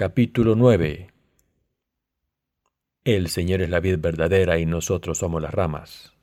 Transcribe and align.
Capítulo 0.00 0.54
9 0.54 1.10
El 3.02 3.28
Señor 3.30 3.62
es 3.62 3.68
la 3.68 3.80
vid 3.80 3.98
verdadera 3.98 4.60
y 4.60 4.64
nosotros 4.64 5.18
somos 5.18 5.42
las 5.42 5.52
ramas. 5.52 6.16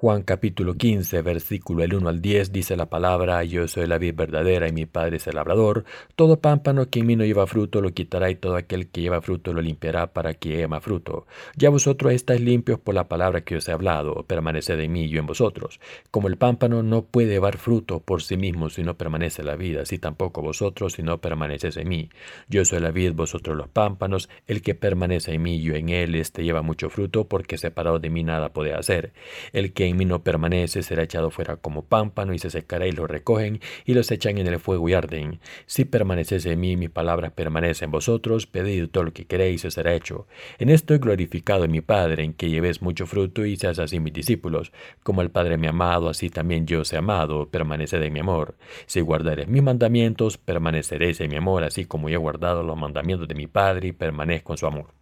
Juan 0.00 0.22
capítulo 0.22 0.76
15, 0.76 1.20
versículo 1.20 1.84
el 1.84 1.92
1 1.92 2.08
al 2.08 2.22
10 2.22 2.52
dice 2.52 2.74
la 2.74 2.86
palabra, 2.86 3.44
Yo 3.44 3.68
soy 3.68 3.86
la 3.86 3.98
vid 3.98 4.14
verdadera 4.14 4.66
y 4.66 4.72
mi 4.72 4.86
Padre 4.86 5.18
es 5.18 5.26
el 5.26 5.34
labrador. 5.34 5.84
Todo 6.16 6.40
pámpano 6.40 6.88
que 6.88 7.00
en 7.00 7.06
mí 7.06 7.16
no 7.16 7.24
lleva 7.26 7.46
fruto 7.46 7.82
lo 7.82 7.92
quitará 7.92 8.30
y 8.30 8.36
todo 8.36 8.56
aquel 8.56 8.88
que 8.88 9.02
lleva 9.02 9.20
fruto 9.20 9.52
lo 9.52 9.60
limpiará 9.60 10.06
para 10.14 10.32
que 10.32 10.66
más 10.68 10.82
fruto. 10.82 11.26
Ya 11.54 11.68
vosotros 11.68 12.14
estáis 12.14 12.40
limpios 12.40 12.80
por 12.80 12.94
la 12.94 13.08
palabra 13.08 13.42
que 13.42 13.56
os 13.56 13.68
he 13.68 13.72
hablado, 13.72 14.24
permaneced 14.26 14.80
en 14.80 14.90
mí 14.90 15.04
y 15.04 15.10
yo 15.10 15.20
en 15.20 15.26
vosotros. 15.26 15.80
Como 16.10 16.28
el 16.28 16.38
pámpano 16.38 16.82
no 16.82 17.02
puede 17.02 17.32
llevar 17.32 17.58
fruto 17.58 18.00
por 18.00 18.22
sí 18.22 18.38
mismo 18.38 18.70
si 18.70 18.82
no 18.82 18.96
permanece 18.96 19.42
la 19.42 19.56
vida, 19.56 19.82
así 19.82 19.98
tampoco 19.98 20.40
vosotros 20.40 20.94
si 20.94 21.02
no 21.02 21.20
permanecéis 21.20 21.76
en 21.76 21.88
mí. 21.90 22.08
Yo 22.48 22.64
soy 22.64 22.80
la 22.80 22.90
vid, 22.90 23.12
vosotros 23.12 23.54
los 23.54 23.68
pámpanos, 23.68 24.30
el 24.46 24.62
que 24.62 24.74
permanece 24.74 25.34
en 25.34 25.42
mí 25.42 25.56
y 25.56 25.62
yo 25.62 25.74
en 25.74 25.90
él, 25.90 26.14
este 26.14 26.42
lleva 26.42 26.62
mucho 26.62 26.88
fruto 26.88 27.28
porque 27.28 27.58
separado 27.58 27.98
de 27.98 28.08
mí 28.08 28.24
nada 28.24 28.54
puede 28.54 28.72
hacer. 28.72 29.12
El 29.52 29.74
que 29.74 29.89
en 29.90 29.96
mí 29.96 30.04
no 30.04 30.22
permanece 30.22 30.82
será 30.82 31.02
echado 31.02 31.30
fuera 31.30 31.56
como 31.56 31.84
pámpano 31.84 32.32
y 32.34 32.38
se 32.38 32.50
secará 32.50 32.86
y 32.86 32.92
lo 32.92 33.06
recogen 33.06 33.60
y 33.84 33.94
los 33.94 34.10
echan 34.10 34.38
en 34.38 34.46
el 34.46 34.58
fuego 34.60 34.88
y 34.88 34.94
arden. 34.94 35.40
Si 35.66 35.84
permanecéis 35.84 36.46
en 36.46 36.60
mí, 36.60 36.76
mis 36.76 36.90
palabras 36.90 37.32
permanecen 37.32 37.86
en 37.86 37.90
vosotros, 37.92 38.46
pedid 38.46 38.88
todo 38.88 39.04
lo 39.04 39.12
que 39.12 39.26
queréis 39.26 39.64
y 39.64 39.70
será 39.70 39.94
hecho. 39.94 40.26
En 40.58 40.68
esto 40.68 40.94
he 40.94 40.98
glorificado 40.98 41.64
a 41.64 41.68
mi 41.68 41.80
Padre, 41.80 42.24
en 42.24 42.34
que 42.34 42.50
llevéis 42.50 42.82
mucho 42.82 43.06
fruto 43.06 43.44
y 43.44 43.56
seas 43.56 43.78
así 43.78 44.00
mis 44.00 44.12
discípulos. 44.12 44.72
Como 45.02 45.22
el 45.22 45.30
Padre 45.30 45.56
me 45.56 45.66
ha 45.66 45.70
amado, 45.70 46.08
así 46.08 46.30
también 46.30 46.66
yo 46.66 46.80
os 46.80 46.92
he 46.92 46.96
amado, 46.96 47.48
permaneced 47.48 48.02
en 48.02 48.12
mi 48.12 48.20
amor. 48.20 48.56
Si 48.86 49.00
guardaréis 49.00 49.48
mis 49.48 49.62
mandamientos, 49.62 50.38
permaneceréis 50.38 51.20
en 51.20 51.30
mi 51.30 51.36
amor, 51.36 51.64
así 51.64 51.84
como 51.84 52.08
yo 52.08 52.16
he 52.16 52.18
guardado 52.18 52.62
los 52.62 52.76
mandamientos 52.76 53.28
de 53.28 53.34
mi 53.34 53.46
Padre 53.46 53.88
y 53.88 53.92
permanezco 53.92 54.52
en 54.52 54.58
su 54.58 54.66
amor. 54.66 54.99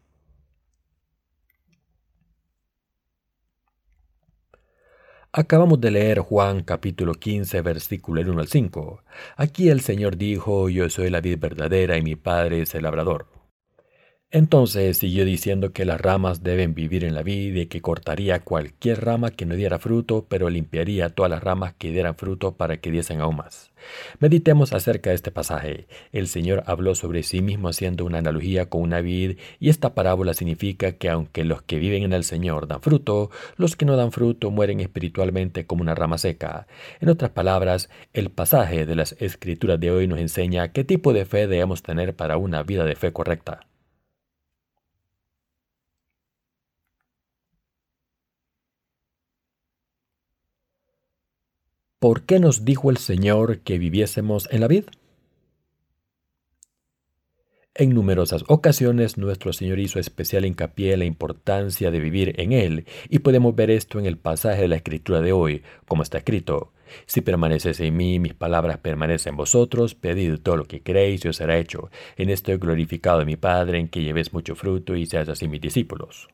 Acabamos 5.32 5.78
de 5.78 5.90
leer 5.90 6.20
Juan 6.20 6.62
capítulo 6.62 7.12
15 7.12 7.60
versículo 7.60 8.22
1 8.22 8.40
al 8.40 8.48
5. 8.48 9.02
Aquí 9.36 9.68
el 9.68 9.82
Señor 9.82 10.16
dijo, 10.16 10.70
yo 10.70 10.88
soy 10.88 11.10
la 11.10 11.20
vid 11.20 11.38
verdadera 11.38 11.98
y 11.98 12.02
mi 12.02 12.16
Padre 12.16 12.62
es 12.62 12.74
el 12.74 12.84
labrador. 12.84 13.37
Entonces 14.30 14.98
siguió 14.98 15.24
diciendo 15.24 15.72
que 15.72 15.86
las 15.86 15.98
ramas 15.98 16.42
deben 16.42 16.74
vivir 16.74 17.02
en 17.02 17.14
la 17.14 17.22
vid 17.22 17.56
y 17.56 17.64
que 17.64 17.80
cortaría 17.80 18.40
cualquier 18.40 19.02
rama 19.02 19.30
que 19.30 19.46
no 19.46 19.54
diera 19.54 19.78
fruto, 19.78 20.26
pero 20.28 20.50
limpiaría 20.50 21.08
todas 21.08 21.30
las 21.30 21.42
ramas 21.42 21.72
que 21.78 21.90
dieran 21.90 22.14
fruto 22.14 22.54
para 22.54 22.76
que 22.76 22.90
diesen 22.90 23.22
aún 23.22 23.36
más. 23.36 23.72
Meditemos 24.18 24.74
acerca 24.74 25.08
de 25.08 25.16
este 25.16 25.30
pasaje. 25.30 25.86
El 26.12 26.28
Señor 26.28 26.62
habló 26.66 26.94
sobre 26.94 27.22
sí 27.22 27.40
mismo 27.40 27.70
haciendo 27.70 28.04
una 28.04 28.18
analogía 28.18 28.68
con 28.68 28.82
una 28.82 29.00
vid 29.00 29.38
y 29.60 29.70
esta 29.70 29.94
parábola 29.94 30.34
significa 30.34 30.92
que 30.92 31.08
aunque 31.08 31.44
los 31.44 31.62
que 31.62 31.78
viven 31.78 32.02
en 32.02 32.12
el 32.12 32.24
Señor 32.24 32.66
dan 32.66 32.82
fruto, 32.82 33.30
los 33.56 33.76
que 33.76 33.86
no 33.86 33.96
dan 33.96 34.12
fruto 34.12 34.50
mueren 34.50 34.80
espiritualmente 34.80 35.64
como 35.64 35.80
una 35.80 35.94
rama 35.94 36.18
seca. 36.18 36.66
En 37.00 37.08
otras 37.08 37.30
palabras, 37.30 37.88
el 38.12 38.28
pasaje 38.28 38.84
de 38.84 38.94
las 38.94 39.12
escrituras 39.20 39.80
de 39.80 39.90
hoy 39.90 40.06
nos 40.06 40.18
enseña 40.18 40.70
qué 40.72 40.84
tipo 40.84 41.14
de 41.14 41.24
fe 41.24 41.46
debemos 41.46 41.82
tener 41.82 42.14
para 42.14 42.36
una 42.36 42.62
vida 42.62 42.84
de 42.84 42.94
fe 42.94 43.10
correcta. 43.10 43.67
¿Por 51.98 52.22
qué 52.22 52.38
nos 52.38 52.64
dijo 52.64 52.90
el 52.90 52.96
Señor 52.96 53.58
que 53.58 53.76
viviésemos 53.76 54.48
en 54.52 54.60
la 54.60 54.68
vid? 54.68 54.84
En 57.74 57.92
numerosas 57.92 58.44
ocasiones 58.46 59.18
nuestro 59.18 59.52
Señor 59.52 59.80
hizo 59.80 59.98
especial 59.98 60.44
hincapié 60.44 60.92
en 60.92 61.00
la 61.00 61.06
importancia 61.06 61.90
de 61.90 61.98
vivir 61.98 62.40
en 62.40 62.52
Él, 62.52 62.86
y 63.08 63.18
podemos 63.18 63.56
ver 63.56 63.70
esto 63.70 63.98
en 63.98 64.06
el 64.06 64.16
pasaje 64.16 64.62
de 64.62 64.68
la 64.68 64.76
Escritura 64.76 65.20
de 65.20 65.32
hoy, 65.32 65.64
como 65.88 66.04
está 66.04 66.18
escrito, 66.18 66.72
Si 67.06 67.20
permaneces 67.20 67.80
en 67.80 67.96
mí, 67.96 68.20
mis 68.20 68.34
palabras 68.34 68.78
permanecen 68.78 69.32
en 69.32 69.36
vosotros, 69.38 69.96
pedid 69.96 70.38
todo 70.38 70.56
lo 70.56 70.66
que 70.66 70.82
queréis 70.82 71.24
y 71.24 71.28
os 71.28 71.36
será 71.36 71.58
hecho. 71.58 71.90
En 72.16 72.30
esto 72.30 72.52
he 72.52 72.58
glorificado 72.58 73.22
a 73.22 73.24
mi 73.24 73.34
Padre, 73.34 73.80
en 73.80 73.88
que 73.88 74.04
llevéis 74.04 74.32
mucho 74.32 74.54
fruto 74.54 74.94
y 74.94 75.04
seas 75.06 75.28
así 75.28 75.48
mis 75.48 75.60
discípulos. 75.60 76.28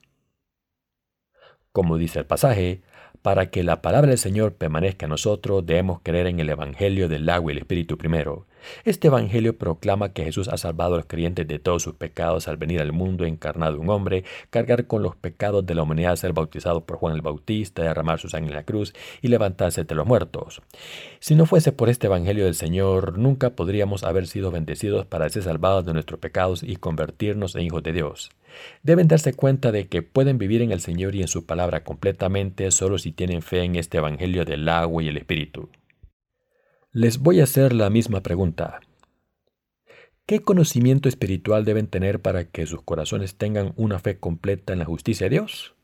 Como 1.73 1.97
dice 1.97 2.19
el 2.19 2.27
pasaje, 2.27 2.83
para 3.25 3.47
que 3.47 3.65
la 3.65 3.81
palabra 3.81 4.11
del 4.11 4.19
Señor 4.19 4.53
permanezca 4.53 5.07
en 5.07 5.11
nosotros, 5.11 5.65
debemos 5.65 6.01
creer 6.03 6.27
en 6.27 6.41
el 6.41 6.51
Evangelio 6.51 7.09
del 7.09 7.27
agua 7.31 7.51
y 7.51 7.55
el 7.55 7.62
Espíritu 7.62 7.97
primero. 7.97 8.45
Este 8.85 9.09
Evangelio 9.09 9.57
proclama 9.57 10.12
que 10.12 10.25
Jesús 10.25 10.49
ha 10.49 10.59
salvado 10.59 10.93
a 10.93 10.99
los 10.99 11.07
creyentes 11.07 11.49
de 11.49 11.59
todos 11.59 11.83
sus 11.83 11.95
pecados 11.95 12.49
al 12.49 12.59
venir 12.59 12.83
al 12.83 12.93
mundo 12.93 13.25
encarnado 13.25 13.81
un 13.81 13.89
hombre, 13.89 14.25
cargar 14.51 14.87
con 14.87 15.03
los 15.03 15.17
pecados 15.17 15.65
de 15.65 15.75
la 15.75 15.85
humanidad, 15.85 16.17
ser 16.17 16.35
bautizado 16.35 16.85
por 16.85 16.99
Juan 16.99 17.15
el 17.15 17.23
Bautista, 17.23 17.83
derramar 17.83 18.19
su 18.19 18.29
sangre 18.29 18.51
en 18.51 18.57
la 18.57 18.65
cruz 18.65 18.93
y 19.23 19.29
levantarse 19.29 19.85
de 19.85 19.95
los 19.95 20.06
muertos. 20.06 20.61
Si 21.19 21.35
no 21.35 21.47
fuese 21.47 21.73
por 21.73 21.89
este 21.89 22.09
Evangelio 22.09 22.45
del 22.45 22.55
Señor, 22.55 23.17
nunca 23.17 23.49
podríamos 23.56 24.05
haber 24.05 24.27
sido 24.27 24.51
bendecidos 24.51 25.06
para 25.06 25.31
ser 25.31 25.45
salvados 25.45 25.87
de 25.87 25.95
nuestros 25.95 26.21
pecados 26.21 26.62
y 26.62 26.77
convertirnos 26.77 27.55
en 27.55 27.62
hijos 27.62 27.83
de 27.83 27.93
Dios. 27.95 28.33
Deben 28.83 29.09
darse 29.09 29.35
cuenta 29.35 29.73
de 29.73 29.89
que 29.89 30.03
pueden 30.03 30.39
vivir 30.39 30.63
en 30.63 30.73
el 30.73 30.81
Señor 30.81 31.15
y 31.15 31.23
en 31.23 31.29
su 31.29 31.47
palabra 31.47 31.85
completamente 31.85 32.71
solo 32.71 32.99
si 32.99 33.13
tienen 33.13 33.43
fe 33.43 33.63
en 33.63 33.77
este 33.77 33.99
Evangelio 33.99 34.45
del 34.45 34.69
agua 34.69 35.03
y 35.03 35.09
el 35.09 35.17
Espíritu. 35.17 35.69
Les 36.93 37.19
voy 37.19 37.41
a 37.41 37.45
hacer 37.45 37.73
la 37.73 37.91
misma 37.91 38.23
pregunta. 38.23 38.81
¿Qué 40.27 40.41
conocimiento 40.41 41.09
espiritual 41.09 41.67
deben 41.67 41.87
tener 41.87 42.23
para 42.23 42.45
que 42.47 42.65
sus 42.65 42.81
corazones 42.81 43.35
tengan 43.35 43.75
una 43.77 43.99
fe 43.99 44.19
completa 44.19 44.73
en 44.73 44.79
la 44.79 44.87
justicia 44.87 45.27
de 45.27 45.31
Dios? 45.31 45.75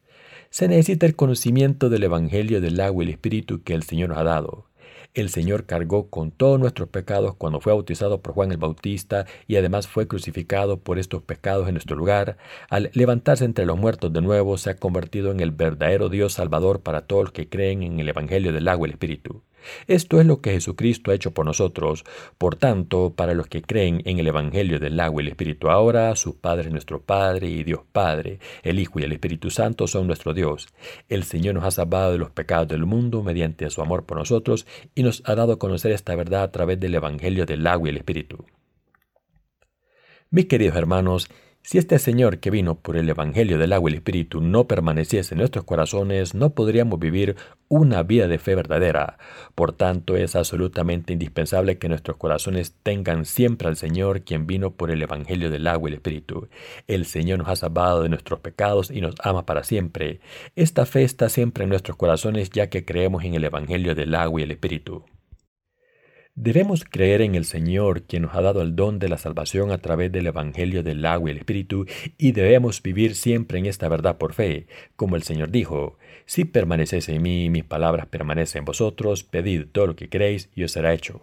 Se 0.49 0.67
necesita 0.67 1.05
el 1.05 1.17
conocimiento 1.17 1.91
del 1.91 2.05
Evangelio 2.05 2.61
del 2.63 2.81
agua 2.81 3.05
y 3.05 3.09
el 3.09 3.13
Espíritu 3.13 3.63
que 3.63 3.75
el 3.75 3.83
Señor 3.83 4.09
nos 4.09 4.19
ha 4.19 4.25
dado. 4.25 4.70
El 5.13 5.29
Señor 5.29 5.67
cargó 5.67 6.09
con 6.09 6.31
todos 6.31 6.61
nuestros 6.61 6.89
pecados 6.89 7.35
cuando 7.35 7.61
fue 7.61 7.73
bautizado 7.73 8.23
por 8.23 8.33
Juan 8.33 8.53
el 8.53 8.59
Bautista 8.59 9.27
y 9.49 9.57
además 9.57 9.89
fue 9.89 10.07
crucificado 10.07 10.79
por 10.79 11.01
estos 11.01 11.23
pecados 11.23 11.67
en 11.67 11.75
nuestro 11.75 11.97
lugar. 11.97 12.37
Al 12.69 12.91
levantarse 12.95 13.45
entre 13.45 13.67
los 13.67 13.77
muertos 13.77 14.13
de 14.13 14.21
nuevo, 14.21 14.57
se 14.57 14.71
ha 14.71 14.77
convertido 14.77 15.33
en 15.33 15.41
el 15.41 15.51
verdadero 15.51 16.11
Dios 16.11 16.35
Salvador 16.35 16.83
para 16.83 17.07
todos 17.09 17.25
los 17.25 17.33
que 17.33 17.49
creen 17.49 17.83
en 17.83 17.99
el 17.99 18.09
Evangelio 18.09 18.53
del 18.53 18.69
agua 18.69 18.87
y 18.87 18.91
el 18.91 18.95
Espíritu. 18.95 19.43
Esto 19.87 20.21
es 20.21 20.27
lo 20.27 20.41
que 20.41 20.53
Jesucristo 20.53 21.11
ha 21.11 21.15
hecho 21.15 21.33
por 21.33 21.47
nosotros. 21.47 22.05
Por 22.39 22.57
tanto, 22.57 23.13
para 23.15 23.35
los 23.35 23.47
que 23.47 23.63
creen 23.63 24.03
en 24.05 24.19
el 24.19 24.27
Evangelio 24.27 24.79
del 24.79 24.99
agua 25.01 25.23
y 25.23 25.27
el 25.27 25.33
Espíritu 25.33 25.71
ahora, 25.71 26.15
su 26.17 26.37
Padre 26.37 26.67
es 26.67 26.73
nuestro 26.73 27.01
Padre 27.01 27.49
y 27.49 27.65
Dios 27.65 27.81
Padre, 27.93 28.39
el 28.63 28.79
Hijo 28.79 29.01
y 29.01 29.05
el 29.05 29.13
Espíritu 29.13 29.51
Santo 29.51 29.87
son 29.87 30.07
nuestro 30.07 30.35
Dios. 30.35 30.69
El 31.09 31.25
Señor 31.25 31.55
nos 31.55 31.65
ha 31.65 31.71
salvado 31.71 32.13
de 32.13 32.19
los 32.19 32.31
pecados 32.31 32.69
del 32.69 32.87
mundo 32.87 33.23
mediante 33.23 33.69
su 33.71 33.83
amor 33.83 34.05
por 34.05 34.19
nosotros 34.19 34.67
y 34.95 35.03
nos 35.03 35.23
ha 35.27 35.35
dado 35.35 35.53
a 35.53 35.59
conocer 35.59 35.93
esta 35.93 36.15
verdad 36.15 36.43
a 36.43 36.53
través 36.53 36.79
del 36.81 36.95
Evangelio 36.95 37.47
del 37.47 37.67
agua 37.67 37.89
y 37.89 37.91
el 37.91 37.97
Espíritu. 37.99 38.45
Mis 40.31 40.47
queridos 40.47 40.77
hermanos, 40.77 41.29
si 41.63 41.77
este 41.79 41.99
Señor 41.99 42.39
que 42.39 42.51
vino 42.51 42.77
por 42.81 42.97
el 42.97 43.09
Evangelio 43.09 43.59
del 43.59 43.73
agua 43.75 43.91
y 43.91 43.93
el 43.93 43.99
Espíritu 43.99 44.41
no 44.41 44.67
permaneciese 44.67 45.35
en 45.35 45.39
nuestros 45.39 45.65
corazones, 45.65 46.35
no 46.35 46.55
podríamos 46.55 46.99
vivir 46.99 47.37
una 47.69 48.03
vida 48.03 48.29
de 48.29 48.39
fe 48.39 48.55
verdadera. 48.55 49.19
Por 49.55 49.73
tanto, 49.73 50.17
es 50.17 50.35
absolutamente 50.37 51.13
indispensable 51.13 51.79
que 51.79 51.89
nuestros 51.89 52.17
corazones 52.17 52.75
tengan 52.83 53.27
siempre 53.27 53.69
al 53.69 53.77
Señor 53.77 54.23
quien 54.23 54.47
vino 54.47 54.73
por 54.73 54.91
el 54.91 55.03
Evangelio 55.03 55.51
del 55.51 55.67
agua 55.67 55.89
y 55.89 55.93
el 55.93 55.97
Espíritu. 55.99 56.49
El 56.89 57.05
Señor 57.05 57.39
nos 57.39 57.49
ha 57.49 57.57
salvado 57.57 58.03
de 58.03 58.09
nuestros 58.09 58.41
pecados 58.41 58.91
y 58.91 59.03
nos 59.03 59.15
ama 59.23 59.45
para 59.45 59.63
siempre. 59.63 60.21
Esta 60.57 60.87
fe 60.87 61.05
está 61.05 61.29
siempre 61.29 61.65
en 61.65 61.71
nuestros 61.71 61.97
corazones 61.97 62.51
ya 62.51 62.71
que 62.71 62.85
creemos 62.85 63.23
en 63.23 63.35
el 63.35 63.45
Evangelio 63.45 63.95
del 63.95 64.15
agua 64.15 64.41
y 64.41 64.45
el 64.45 64.51
Espíritu. 64.51 65.05
Debemos 66.43 66.87
creer 66.89 67.21
en 67.21 67.35
el 67.35 67.45
Señor, 67.45 68.05
quien 68.05 68.23
nos 68.23 68.35
ha 68.35 68.41
dado 68.41 68.63
el 68.63 68.75
don 68.75 68.99
de 68.99 69.11
la 69.11 69.19
salvación 69.19 69.71
a 69.73 69.77
través 69.77 70.11
del 70.11 70.27
Evangelio 70.27 70.83
del 70.83 71.05
agua 71.05 71.29
y 71.29 71.33
el 71.33 71.37
Espíritu, 71.37 71.85
y 72.17 72.33
debemos 72.33 72.83
vivir 72.83 73.15
siempre 73.15 73.59
en 73.59 73.67
esta 73.67 73.91
verdad 73.91 74.17
por 74.17 74.33
fe, 74.33 74.67
como 74.97 75.17
el 75.17 75.23
Señor 75.23 75.51
dijo, 75.51 75.99
Si 76.25 76.47
permanecéis 76.47 77.11
en 77.11 77.21
mí, 77.21 77.51
mis 77.51 77.65
palabras 77.65 78.07
permanecen 78.07 78.61
en 78.61 78.65
vosotros, 78.65 79.23
pedid 79.23 79.67
todo 79.71 79.89
lo 79.89 79.97
que 79.97 80.09
queréis 80.09 80.49
y 80.55 80.65
os 80.65 80.73
será 80.73 80.95
hecho. 80.95 81.21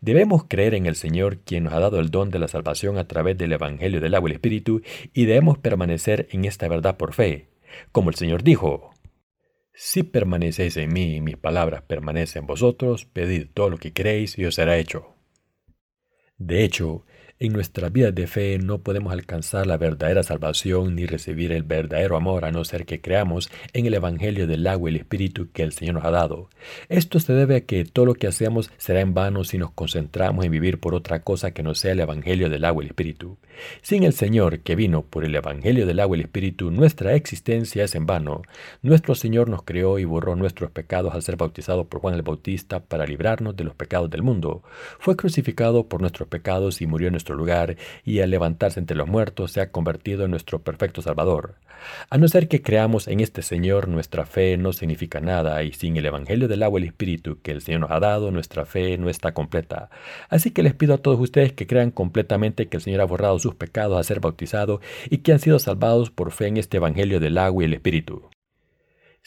Debemos 0.00 0.44
creer 0.48 0.72
en 0.72 0.86
el 0.86 0.96
Señor, 0.96 1.40
quien 1.40 1.64
nos 1.64 1.74
ha 1.74 1.80
dado 1.80 2.00
el 2.00 2.10
don 2.10 2.30
de 2.30 2.38
la 2.38 2.48
salvación 2.48 2.96
a 2.96 3.06
través 3.06 3.36
del 3.36 3.52
Evangelio 3.52 4.00
del 4.00 4.14
agua 4.14 4.30
y 4.30 4.32
el 4.32 4.36
Espíritu, 4.36 4.80
y 5.12 5.26
debemos 5.26 5.58
permanecer 5.58 6.26
en 6.30 6.46
esta 6.46 6.68
verdad 6.68 6.96
por 6.96 7.12
fe, 7.12 7.48
como 7.92 8.08
el 8.08 8.16
Señor 8.16 8.42
dijo, 8.42 8.94
si 9.78 10.04
permanecéis 10.04 10.78
en 10.78 10.90
mí 10.90 11.16
y 11.16 11.20
mis 11.20 11.36
palabras 11.36 11.82
permanecen 11.82 12.44
en 12.44 12.46
vosotros, 12.46 13.04
pedid 13.04 13.48
todo 13.52 13.68
lo 13.68 13.76
que 13.76 13.92
queréis 13.92 14.38
y 14.38 14.46
os 14.46 14.54
será 14.54 14.78
hecho. 14.78 15.14
De 16.38 16.64
hecho, 16.64 17.04
En 17.38 17.52
nuestra 17.52 17.90
vida 17.90 18.12
de 18.12 18.26
fe 18.26 18.58
no 18.58 18.78
podemos 18.78 19.12
alcanzar 19.12 19.66
la 19.66 19.76
verdadera 19.76 20.22
salvación 20.22 20.94
ni 20.94 21.04
recibir 21.04 21.52
el 21.52 21.64
verdadero 21.64 22.16
amor 22.16 22.46
a 22.46 22.50
no 22.50 22.64
ser 22.64 22.86
que 22.86 23.02
creamos 23.02 23.50
en 23.74 23.84
el 23.84 23.92
Evangelio 23.92 24.46
del 24.46 24.66
agua 24.66 24.88
y 24.88 24.94
el 24.94 25.00
Espíritu 25.00 25.50
que 25.52 25.62
el 25.62 25.72
Señor 25.72 25.96
nos 25.96 26.06
ha 26.06 26.10
dado. 26.10 26.48
Esto 26.88 27.20
se 27.20 27.34
debe 27.34 27.56
a 27.56 27.60
que 27.66 27.84
todo 27.84 28.06
lo 28.06 28.14
que 28.14 28.26
hacemos 28.26 28.70
será 28.78 29.00
en 29.02 29.12
vano 29.12 29.44
si 29.44 29.58
nos 29.58 29.70
concentramos 29.72 30.46
en 30.46 30.50
vivir 30.50 30.80
por 30.80 30.94
otra 30.94 31.24
cosa 31.24 31.50
que 31.50 31.62
no 31.62 31.74
sea 31.74 31.92
el 31.92 32.00
Evangelio 32.00 32.48
del 32.48 32.64
agua 32.64 32.82
y 32.82 32.86
el 32.86 32.92
Espíritu. 32.92 33.36
Sin 33.82 34.04
el 34.04 34.14
Señor 34.14 34.60
que 34.60 34.74
vino 34.74 35.02
por 35.02 35.22
el 35.22 35.34
Evangelio 35.34 35.86
del 35.86 36.00
agua 36.00 36.16
y 36.16 36.20
el 36.20 36.26
Espíritu, 36.26 36.70
nuestra 36.70 37.14
existencia 37.14 37.84
es 37.84 37.94
en 37.94 38.06
vano. 38.06 38.42
Nuestro 38.80 39.14
Señor 39.14 39.50
nos 39.50 39.62
creó 39.62 39.98
y 39.98 40.06
borró 40.06 40.36
nuestros 40.36 40.70
pecados 40.70 41.14
al 41.14 41.22
ser 41.22 41.36
bautizado 41.36 41.84
por 41.84 42.00
Juan 42.00 42.14
el 42.14 42.22
Bautista 42.22 42.80
para 42.80 43.06
librarnos 43.06 43.56
de 43.56 43.64
los 43.64 43.74
pecados 43.74 44.08
del 44.08 44.22
mundo. 44.22 44.62
Fue 44.98 45.16
crucificado 45.16 45.86
por 45.86 46.00
nuestros 46.00 46.28
pecados 46.28 46.80
y 46.80 46.86
murió 46.86 47.08
en 47.08 47.12
nuestro 47.12 47.25
lugar 47.34 47.76
y 48.04 48.20
al 48.20 48.30
levantarse 48.30 48.80
entre 48.80 48.96
los 48.96 49.08
muertos 49.08 49.52
se 49.52 49.60
ha 49.60 49.70
convertido 49.70 50.24
en 50.24 50.30
nuestro 50.30 50.60
perfecto 50.60 51.02
Salvador. 51.02 51.56
A 52.10 52.18
no 52.18 52.28
ser 52.28 52.48
que 52.48 52.62
creamos 52.62 53.08
en 53.08 53.20
este 53.20 53.42
Señor, 53.42 53.88
nuestra 53.88 54.26
fe 54.26 54.56
no 54.56 54.72
significa 54.72 55.20
nada 55.20 55.62
y 55.62 55.72
sin 55.72 55.96
el 55.96 56.06
Evangelio 56.06 56.48
del 56.48 56.62
agua 56.62 56.80
y 56.80 56.84
el 56.84 56.88
Espíritu 56.88 57.38
que 57.42 57.52
el 57.52 57.60
Señor 57.60 57.80
nos 57.80 57.90
ha 57.90 58.00
dado, 58.00 58.30
nuestra 58.30 58.64
fe 58.64 58.98
no 58.98 59.08
está 59.08 59.32
completa. 59.32 59.90
Así 60.28 60.50
que 60.50 60.62
les 60.62 60.74
pido 60.74 60.94
a 60.94 60.98
todos 60.98 61.20
ustedes 61.20 61.52
que 61.52 61.66
crean 61.66 61.90
completamente 61.90 62.68
que 62.68 62.78
el 62.78 62.82
Señor 62.82 63.00
ha 63.00 63.06
borrado 63.06 63.38
sus 63.38 63.54
pecados 63.54 63.96
al 63.96 64.04
ser 64.04 64.20
bautizado 64.20 64.80
y 65.10 65.18
que 65.18 65.32
han 65.32 65.38
sido 65.38 65.58
salvados 65.58 66.10
por 66.10 66.32
fe 66.32 66.46
en 66.46 66.56
este 66.56 66.78
Evangelio 66.78 67.20
del 67.20 67.38
agua 67.38 67.62
y 67.62 67.66
el 67.66 67.74
Espíritu. 67.74 68.28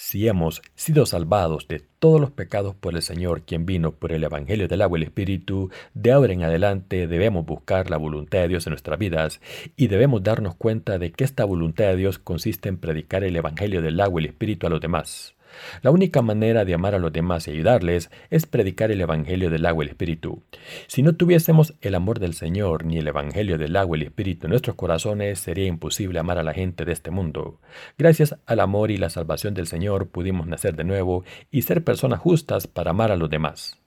Si 0.02 0.30
hemos 0.30 0.62
sido 0.76 1.06
salvados 1.06 1.68
de 1.68 1.82
todos 1.82 2.22
los 2.22 2.32
pecados 2.32 2.74
por 2.74 2.96
el 2.96 3.02
Señor, 3.02 3.42
quien 3.42 3.66
vino 3.66 3.92
por 3.92 4.14
el 4.14 4.24
Evangelio 4.24 4.70
del 4.70 4.82
agua 4.82 4.98
y 4.98 5.02
el 5.02 5.08
Espíritu, 5.10 5.72
de 5.94 6.14
ahora 6.14 6.32
en 6.32 6.42
adelante 6.42 7.06
debemos 7.06 7.46
buscar 7.46 7.90
la 7.90 7.98
voluntad 7.98 8.40
de 8.40 8.48
Dios 8.48 8.66
en 8.66 8.72
nuestras 8.72 8.98
vidas 8.98 9.42
y 9.76 9.88
debemos 9.88 10.24
darnos 10.24 10.56
cuenta 10.56 11.00
de 11.00 11.12
que 11.12 11.26
esta 11.26 11.44
voluntad 11.44 11.84
de 11.84 11.98
Dios 11.98 12.18
consiste 12.18 12.70
en 12.70 12.78
predicar 12.78 13.26
el 13.26 13.36
Evangelio 13.36 13.82
del 13.82 14.00
agua 14.00 14.22
y 14.22 14.24
el 14.24 14.30
Espíritu 14.30 14.68
a 14.68 14.70
los 14.70 14.80
demás. 14.80 15.36
La 15.82 15.92
única 15.92 16.22
manera 16.22 16.66
de 16.66 16.74
amar 16.74 16.96
a 16.96 17.00
los 17.00 17.12
demás 17.12 17.48
y 17.48 17.52
ayudarles 17.52 18.10
es 18.30 18.46
predicar 18.46 18.92
el 18.92 19.02
Evangelio 19.02 19.50
del 19.50 19.66
agua 19.66 19.84
y 19.84 19.88
el 19.88 19.92
Espíritu. 19.92 20.44
Si 20.88 21.02
no 21.02 21.16
tuviésemos 21.16 21.76
el 21.82 21.96
amor 21.96 22.20
del 22.20 22.34
Señor 22.34 22.86
ni 22.86 22.98
el 22.98 23.08
Evangelio 23.08 23.58
del 23.58 23.76
agua 23.76 23.98
y 23.98 24.02
el 24.02 24.08
Espíritu 24.08 24.48
en 24.48 24.52
nuestros 24.52 24.76
corazones, 24.76 25.40
sería 25.40 25.66
imposible 25.66 26.20
amar 26.20 26.38
a 26.38 26.44
la 26.44 26.54
gente 26.54 26.86
de 26.86 26.92
este 26.92 27.12
mundo. 27.12 27.60
Gracias 27.98 28.36
al 28.46 28.60
amor 28.60 28.92
y 28.92 28.98
la 28.98 29.10
salvación 29.10 29.54
del 29.54 29.68
Señor 29.68 30.10
pudimos 30.10 30.48
nacer 30.48 30.76
de 30.76 30.84
nuevo 30.84 31.24
y 31.52 31.64
ser 31.64 31.84
personas 31.84 32.20
justas 32.20 32.68
para 32.68 32.92
amar 32.92 33.12
a 33.12 33.18
los 33.18 33.30
demás. 33.30 33.80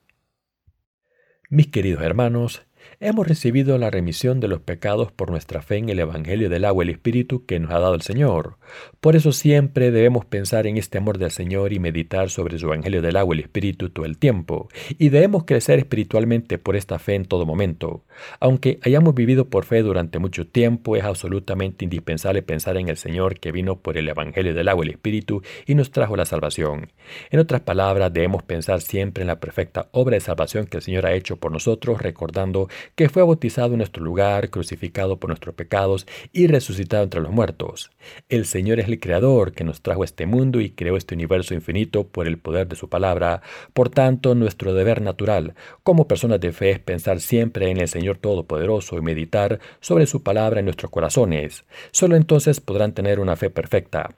Mis 1.49 1.67
queridos 1.67 2.01
hermanos, 2.01 2.63
hemos 3.03 3.27
recibido 3.27 3.77
la 3.77 3.91
remisión 3.91 4.39
de 4.39 4.47
los 4.47 4.61
pecados 4.61 5.11
por 5.11 5.29
nuestra 5.29 5.61
fe 5.61 5.75
en 5.75 5.89
el 5.89 5.99
Evangelio 5.99 6.49
del 6.49 6.63
agua 6.63 6.83
y 6.83 6.87
el 6.87 6.93
Espíritu 6.93 7.45
que 7.45 7.59
nos 7.59 7.71
ha 7.71 7.79
dado 7.79 7.95
el 7.95 8.01
Señor. 8.01 8.55
Por 9.01 9.17
eso 9.17 9.33
siempre 9.33 9.91
debemos 9.91 10.23
pensar 10.23 10.67
en 10.67 10.77
este 10.77 10.99
amor 10.99 11.17
del 11.17 11.31
Señor 11.31 11.73
y 11.73 11.79
meditar 11.79 12.29
sobre 12.29 12.57
su 12.57 12.67
Evangelio 12.67 13.01
del 13.01 13.17
agua 13.17 13.35
y 13.35 13.39
el 13.39 13.43
Espíritu 13.43 13.89
todo 13.89 14.05
el 14.05 14.17
tiempo, 14.17 14.69
y 14.97 15.09
debemos 15.09 15.43
crecer 15.43 15.79
espiritualmente 15.79 16.57
por 16.57 16.77
esta 16.77 16.97
fe 16.97 17.15
en 17.15 17.25
todo 17.25 17.45
momento. 17.45 18.05
Aunque 18.39 18.79
hayamos 18.83 19.13
vivido 19.13 19.49
por 19.49 19.65
fe 19.65 19.81
durante 19.81 20.19
mucho 20.19 20.47
tiempo, 20.47 20.95
es 20.95 21.03
absolutamente 21.03 21.83
indispensable 21.83 22.41
pensar 22.41 22.77
en 22.77 22.87
el 22.87 22.95
Señor 22.95 23.39
que 23.39 23.51
vino 23.51 23.79
por 23.79 23.97
el 23.97 24.07
Evangelio 24.07 24.53
del 24.53 24.69
agua 24.69 24.85
y 24.85 24.89
el 24.89 24.93
Espíritu 24.93 25.41
y 25.65 25.75
nos 25.75 25.91
trajo 25.91 26.15
la 26.15 26.25
salvación. 26.25 26.89
En 27.31 27.39
otras 27.39 27.61
palabras, 27.61 28.13
debemos 28.13 28.43
pensar 28.43 28.79
siempre 28.79 29.23
en 29.23 29.27
la 29.27 29.41
perfecta 29.41 29.89
obra 29.91 30.15
de 30.15 30.21
salvación 30.21 30.67
que 30.67 30.77
el 30.77 30.83
Señor 30.83 31.05
ha 31.05 31.13
hecho 31.13 31.35
por 31.35 31.51
nosotros, 31.51 32.01
recordando 32.01 32.69
que 32.95 33.09
fue 33.09 33.23
bautizado 33.23 33.71
en 33.73 33.77
nuestro 33.77 34.03
lugar, 34.03 34.49
crucificado 34.49 35.17
por 35.17 35.29
nuestros 35.29 35.55
pecados 35.55 36.05
y 36.31 36.47
resucitado 36.47 37.03
entre 37.03 37.21
los 37.21 37.31
muertos. 37.31 37.91
El 38.29 38.45
Señor 38.45 38.79
es 38.79 38.87
el 38.87 38.99
Creador 38.99 39.53
que 39.53 39.63
nos 39.63 39.81
trajo 39.81 40.01
a 40.01 40.05
este 40.05 40.25
mundo 40.25 40.61
y 40.61 40.71
creó 40.71 40.97
este 40.97 41.15
universo 41.15 41.53
infinito 41.53 42.07
por 42.07 42.27
el 42.27 42.37
poder 42.37 42.67
de 42.67 42.75
su 42.75 42.89
palabra. 42.89 43.41
Por 43.73 43.89
tanto, 43.89 44.35
nuestro 44.35 44.73
deber 44.73 45.01
natural 45.01 45.55
como 45.83 46.07
personas 46.07 46.39
de 46.39 46.51
fe 46.51 46.71
es 46.71 46.79
pensar 46.79 47.19
siempre 47.19 47.69
en 47.69 47.77
el 47.77 47.87
Señor 47.87 48.17
Todopoderoso 48.17 48.97
y 48.97 49.01
meditar 49.01 49.59
sobre 49.79 50.05
su 50.05 50.23
palabra 50.23 50.59
en 50.59 50.65
nuestros 50.65 50.91
corazones. 50.91 51.65
Solo 51.91 52.15
entonces 52.15 52.59
podrán 52.59 52.93
tener 52.93 53.19
una 53.19 53.35
fe 53.35 53.49
perfecta. 53.49 54.15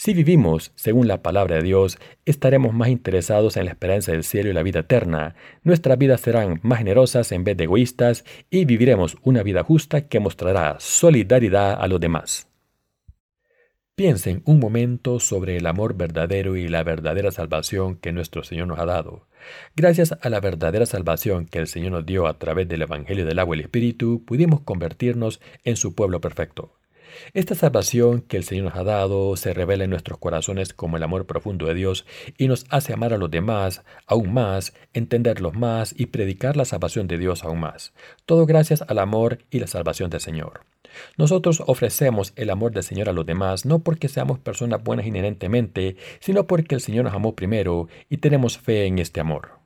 Si 0.00 0.14
vivimos 0.14 0.72
según 0.76 1.08
la 1.08 1.20
palabra 1.20 1.56
de 1.56 1.62
Dios, 1.62 1.98
estaremos 2.24 2.72
más 2.72 2.88
interesados 2.88 3.58
en 3.58 3.66
la 3.66 3.72
esperanza 3.72 4.12
del 4.12 4.24
cielo 4.24 4.48
y 4.48 4.54
la 4.54 4.62
vida 4.62 4.80
eterna. 4.80 5.34
Nuestras 5.62 5.98
vidas 5.98 6.22
serán 6.22 6.58
más 6.62 6.78
generosas 6.78 7.32
en 7.32 7.44
vez 7.44 7.58
de 7.58 7.64
egoístas 7.64 8.24
y 8.48 8.64
viviremos 8.64 9.18
una 9.24 9.42
vida 9.42 9.62
justa 9.62 10.08
que 10.08 10.18
mostrará 10.18 10.76
solidaridad 10.78 11.78
a 11.78 11.86
los 11.86 12.00
demás. 12.00 12.48
Piensen 13.94 14.40
un 14.46 14.58
momento 14.58 15.20
sobre 15.20 15.58
el 15.58 15.66
amor 15.66 15.94
verdadero 15.98 16.56
y 16.56 16.66
la 16.68 16.82
verdadera 16.82 17.30
salvación 17.30 17.96
que 17.96 18.12
nuestro 18.12 18.42
Señor 18.42 18.68
nos 18.68 18.78
ha 18.78 18.86
dado. 18.86 19.26
Gracias 19.76 20.16
a 20.18 20.30
la 20.30 20.40
verdadera 20.40 20.86
salvación 20.86 21.44
que 21.44 21.58
el 21.58 21.66
Señor 21.66 21.92
nos 21.92 22.06
dio 22.06 22.26
a 22.26 22.38
través 22.38 22.66
del 22.68 22.80
Evangelio 22.80 23.26
del 23.26 23.38
agua 23.38 23.54
y 23.54 23.58
el 23.58 23.64
Espíritu, 23.66 24.24
pudimos 24.24 24.62
convertirnos 24.62 25.42
en 25.62 25.76
su 25.76 25.94
pueblo 25.94 26.22
perfecto. 26.22 26.79
Esta 27.34 27.54
salvación 27.54 28.20
que 28.20 28.36
el 28.36 28.44
Señor 28.44 28.66
nos 28.66 28.76
ha 28.76 28.84
dado 28.84 29.36
se 29.36 29.54
revela 29.54 29.84
en 29.84 29.90
nuestros 29.90 30.18
corazones 30.18 30.72
como 30.74 30.96
el 30.96 31.02
amor 31.02 31.26
profundo 31.26 31.66
de 31.66 31.74
Dios 31.74 32.06
y 32.38 32.48
nos 32.48 32.66
hace 32.70 32.92
amar 32.92 33.12
a 33.12 33.18
los 33.18 33.30
demás 33.30 33.82
aún 34.06 34.32
más, 34.32 34.72
entenderlos 34.92 35.54
más 35.54 35.94
y 35.96 36.06
predicar 36.06 36.56
la 36.56 36.64
salvación 36.64 37.06
de 37.06 37.18
Dios 37.18 37.44
aún 37.44 37.60
más. 37.60 37.92
Todo 38.26 38.46
gracias 38.46 38.82
al 38.86 38.98
amor 38.98 39.38
y 39.50 39.60
la 39.60 39.66
salvación 39.66 40.10
del 40.10 40.20
Señor. 40.20 40.62
Nosotros 41.16 41.62
ofrecemos 41.66 42.32
el 42.36 42.50
amor 42.50 42.72
del 42.72 42.82
Señor 42.82 43.08
a 43.08 43.12
los 43.12 43.26
demás 43.26 43.64
no 43.64 43.80
porque 43.80 44.08
seamos 44.08 44.38
personas 44.38 44.82
buenas 44.82 45.06
inherentemente, 45.06 45.96
sino 46.20 46.46
porque 46.46 46.74
el 46.74 46.80
Señor 46.80 47.04
nos 47.04 47.14
amó 47.14 47.34
primero 47.34 47.88
y 48.08 48.18
tenemos 48.18 48.58
fe 48.58 48.86
en 48.86 48.98
este 48.98 49.20
amor. 49.20 49.60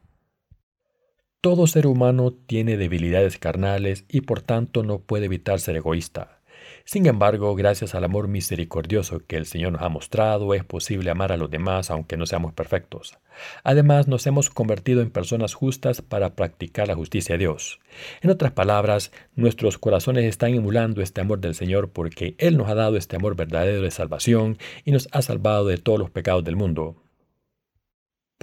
Todo 1.40 1.66
ser 1.66 1.86
humano 1.86 2.32
tiene 2.32 2.78
debilidades 2.78 3.38
carnales 3.38 4.06
y 4.08 4.22
por 4.22 4.40
tanto 4.40 4.82
no 4.82 5.00
puede 5.00 5.26
evitar 5.26 5.60
ser 5.60 5.76
egoísta. 5.76 6.40
Sin 6.84 7.06
embargo, 7.06 7.54
gracias 7.54 7.94
al 7.94 8.04
amor 8.04 8.28
misericordioso 8.28 9.20
que 9.26 9.36
el 9.36 9.46
Señor 9.46 9.72
nos 9.72 9.82
ha 9.82 9.88
mostrado, 9.88 10.54
es 10.54 10.64
posible 10.64 11.10
amar 11.10 11.32
a 11.32 11.36
los 11.36 11.50
demás 11.50 11.90
aunque 11.90 12.16
no 12.16 12.26
seamos 12.26 12.52
perfectos. 12.52 13.18
Además, 13.62 14.08
nos 14.08 14.26
hemos 14.26 14.50
convertido 14.50 15.02
en 15.02 15.10
personas 15.10 15.54
justas 15.54 16.02
para 16.02 16.34
practicar 16.34 16.88
la 16.88 16.94
justicia 16.94 17.34
de 17.34 17.40
Dios. 17.40 17.80
En 18.22 18.30
otras 18.30 18.52
palabras, 18.52 19.12
nuestros 19.34 19.78
corazones 19.78 20.24
están 20.24 20.54
emulando 20.54 21.02
este 21.02 21.20
amor 21.20 21.40
del 21.40 21.54
Señor 21.54 21.90
porque 21.90 22.34
Él 22.38 22.56
nos 22.56 22.68
ha 22.68 22.74
dado 22.74 22.96
este 22.96 23.16
amor 23.16 23.36
verdadero 23.36 23.82
de 23.82 23.90
salvación 23.90 24.58
y 24.84 24.92
nos 24.92 25.08
ha 25.12 25.22
salvado 25.22 25.66
de 25.66 25.78
todos 25.78 25.98
los 25.98 26.10
pecados 26.10 26.44
del 26.44 26.56
mundo. 26.56 27.03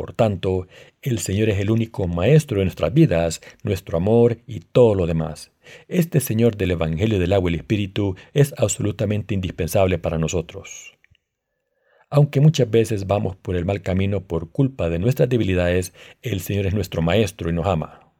Por 0.02 0.14
tanto, 0.14 0.68
el 1.04 1.20
Señor 1.20 1.50
es 1.50 1.60
el 1.60 1.70
único 1.70 2.08
Maestro 2.08 2.58
de 2.58 2.66
nuestras 2.66 2.92
vidas, 2.92 3.40
nuestro 3.62 3.98
amor 3.98 4.40
y 4.48 4.62
todo 4.62 4.96
lo 4.96 5.06
demás. 5.06 5.52
Este 5.88 6.20
Señor 6.20 6.58
del 6.58 6.72
Evangelio 6.72 7.20
del 7.20 7.34
agua 7.34 7.52
y 7.52 7.54
el 7.54 7.60
Espíritu 7.60 8.16
es 8.34 8.52
absolutamente 8.58 9.36
indispensable 9.36 10.00
para 10.00 10.18
nosotros. 10.18 10.98
Aunque 12.10 12.42
muchas 12.42 12.72
veces 12.72 13.06
vamos 13.06 13.36
por 13.36 13.56
el 13.56 13.64
mal 13.64 13.84
camino 13.84 14.22
por 14.22 14.50
culpa 14.50 14.90
de 14.90 14.98
nuestras 14.98 15.30
debilidades, 15.30 15.94
el 16.24 16.40
Señor 16.40 16.66
es 16.66 16.74
nuestro 16.74 17.04
Maestro 17.04 17.52
y 17.52 17.54
nos 17.54 17.68
ama. 17.68 18.11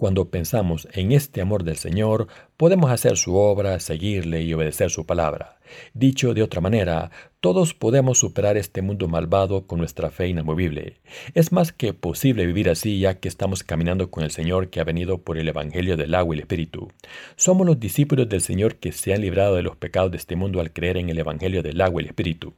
Cuando 0.00 0.30
pensamos 0.30 0.86
en 0.92 1.10
este 1.10 1.40
amor 1.40 1.64
del 1.64 1.76
Señor, 1.76 2.28
podemos 2.56 2.92
hacer 2.92 3.16
su 3.16 3.34
obra, 3.34 3.80
seguirle 3.80 4.42
y 4.44 4.54
obedecer 4.54 4.90
su 4.90 5.06
palabra. 5.06 5.58
Dicho 5.92 6.34
de 6.34 6.44
otra 6.44 6.60
manera, 6.60 7.10
todos 7.40 7.74
podemos 7.74 8.16
superar 8.16 8.56
este 8.56 8.80
mundo 8.80 9.08
malvado 9.08 9.66
con 9.66 9.80
nuestra 9.80 10.12
fe 10.12 10.28
inamovible. 10.28 11.00
Es 11.34 11.50
más 11.50 11.72
que 11.72 11.94
posible 11.94 12.46
vivir 12.46 12.70
así 12.70 13.00
ya 13.00 13.18
que 13.18 13.26
estamos 13.26 13.64
caminando 13.64 14.08
con 14.08 14.22
el 14.22 14.30
Señor 14.30 14.70
que 14.70 14.78
ha 14.78 14.84
venido 14.84 15.18
por 15.18 15.36
el 15.36 15.48
Evangelio 15.48 15.96
del 15.96 16.14
agua 16.14 16.36
y 16.36 16.38
el 16.38 16.42
Espíritu. 16.42 16.92
Somos 17.34 17.66
los 17.66 17.80
discípulos 17.80 18.28
del 18.28 18.40
Señor 18.40 18.76
que 18.76 18.92
se 18.92 19.14
han 19.14 19.22
librado 19.22 19.56
de 19.56 19.62
los 19.62 19.74
pecados 19.74 20.12
de 20.12 20.18
este 20.18 20.36
mundo 20.36 20.60
al 20.60 20.72
creer 20.72 20.96
en 20.98 21.08
el 21.08 21.18
Evangelio 21.18 21.60
del 21.64 21.80
agua 21.80 22.02
y 22.02 22.04
el 22.04 22.10
Espíritu. 22.10 22.54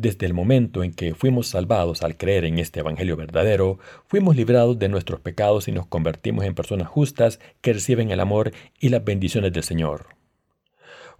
Desde 0.00 0.26
el 0.26 0.32
momento 0.32 0.84
en 0.84 0.94
que 0.94 1.16
fuimos 1.16 1.48
salvados 1.48 2.04
al 2.04 2.16
creer 2.16 2.44
en 2.44 2.60
este 2.60 2.78
Evangelio 2.78 3.16
verdadero, 3.16 3.80
fuimos 4.06 4.36
librados 4.36 4.78
de 4.78 4.88
nuestros 4.88 5.18
pecados 5.18 5.66
y 5.66 5.72
nos 5.72 5.88
convertimos 5.88 6.44
en 6.44 6.54
personas 6.54 6.86
justas 6.86 7.40
que 7.62 7.72
reciben 7.72 8.12
el 8.12 8.20
amor 8.20 8.52
y 8.78 8.90
las 8.90 9.04
bendiciones 9.04 9.52
del 9.52 9.64
Señor. 9.64 10.06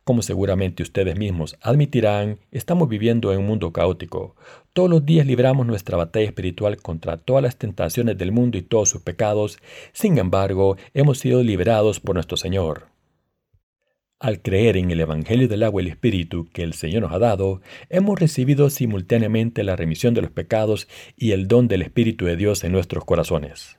Como 0.05 0.23
seguramente 0.23 0.85
ustedes 0.85 1.19
mismos 1.19 1.57
admitirán, 1.61 2.39
estamos 2.53 2.89
viviendo 2.89 3.33
en 3.33 3.41
un 3.41 3.47
mundo 3.47 3.73
caótico. 3.73 4.37
Todos 4.73 4.89
los 4.89 5.05
días 5.05 5.27
libramos 5.27 5.67
nuestra 5.67 5.97
batalla 5.97 6.27
espiritual 6.27 6.77
contra 6.77 7.17
todas 7.17 7.43
las 7.43 7.57
tentaciones 7.57 8.17
del 8.17 8.31
mundo 8.31 8.59
y 8.59 8.63
todos 8.63 8.91
sus 8.91 9.03
pecados. 9.03 9.59
Sin 9.93 10.19
embargo, 10.19 10.77
hemos 10.95 11.19
sido 11.19 11.43
liberados 11.43 11.99
por 11.99 12.15
nuestro 12.15 12.37
Señor. 12.37 12.97
Al 14.21 14.43
creer 14.43 14.77
en 14.77 14.91
el 14.91 14.99
Evangelio 14.99 15.47
del 15.47 15.63
agua 15.63 15.81
y 15.81 15.87
el 15.87 15.93
Espíritu 15.93 16.49
que 16.53 16.65
el 16.65 16.73
Señor 16.73 17.03
nos 17.03 17.13
ha 17.13 17.21
dado, 17.21 17.61
hemos 17.89 18.19
recibido 18.19 18.69
simultáneamente 18.69 19.63
la 19.63 19.77
remisión 19.77 20.13
de 20.13 20.23
los 20.23 20.33
pecados 20.33 20.89
y 21.17 21.31
el 21.31 21.47
don 21.47 21.69
del 21.69 21.83
Espíritu 21.83 22.25
de 22.25 22.37
Dios 22.37 22.65
en 22.65 22.73
nuestros 22.73 23.05
corazones. 23.05 23.78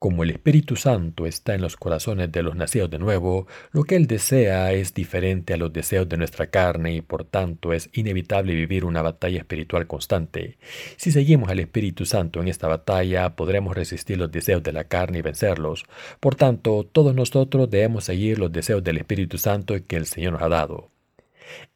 Como 0.00 0.22
el 0.22 0.30
Espíritu 0.30 0.76
Santo 0.76 1.26
está 1.26 1.56
en 1.56 1.60
los 1.60 1.76
corazones 1.76 2.30
de 2.30 2.44
los 2.44 2.54
nacidos 2.54 2.88
de 2.88 3.00
nuevo, 3.00 3.48
lo 3.72 3.82
que 3.82 3.96
Él 3.96 4.06
desea 4.06 4.72
es 4.72 4.94
diferente 4.94 5.54
a 5.54 5.56
los 5.56 5.72
deseos 5.72 6.08
de 6.08 6.16
nuestra 6.16 6.46
carne 6.50 6.94
y 6.94 7.00
por 7.00 7.24
tanto 7.24 7.72
es 7.72 7.90
inevitable 7.92 8.54
vivir 8.54 8.84
una 8.84 9.02
batalla 9.02 9.38
espiritual 9.38 9.88
constante. 9.88 10.56
Si 10.96 11.10
seguimos 11.10 11.48
al 11.48 11.58
Espíritu 11.58 12.06
Santo 12.06 12.40
en 12.40 12.46
esta 12.46 12.68
batalla, 12.68 13.34
podremos 13.34 13.74
resistir 13.74 14.18
los 14.18 14.30
deseos 14.30 14.62
de 14.62 14.72
la 14.72 14.84
carne 14.84 15.18
y 15.18 15.22
vencerlos. 15.22 15.84
Por 16.20 16.36
tanto, 16.36 16.84
todos 16.84 17.12
nosotros 17.12 17.68
debemos 17.68 18.04
seguir 18.04 18.38
los 18.38 18.52
deseos 18.52 18.84
del 18.84 18.98
Espíritu 18.98 19.36
Santo 19.36 19.74
que 19.84 19.96
el 19.96 20.06
Señor 20.06 20.34
nos 20.34 20.42
ha 20.42 20.48
dado. 20.48 20.97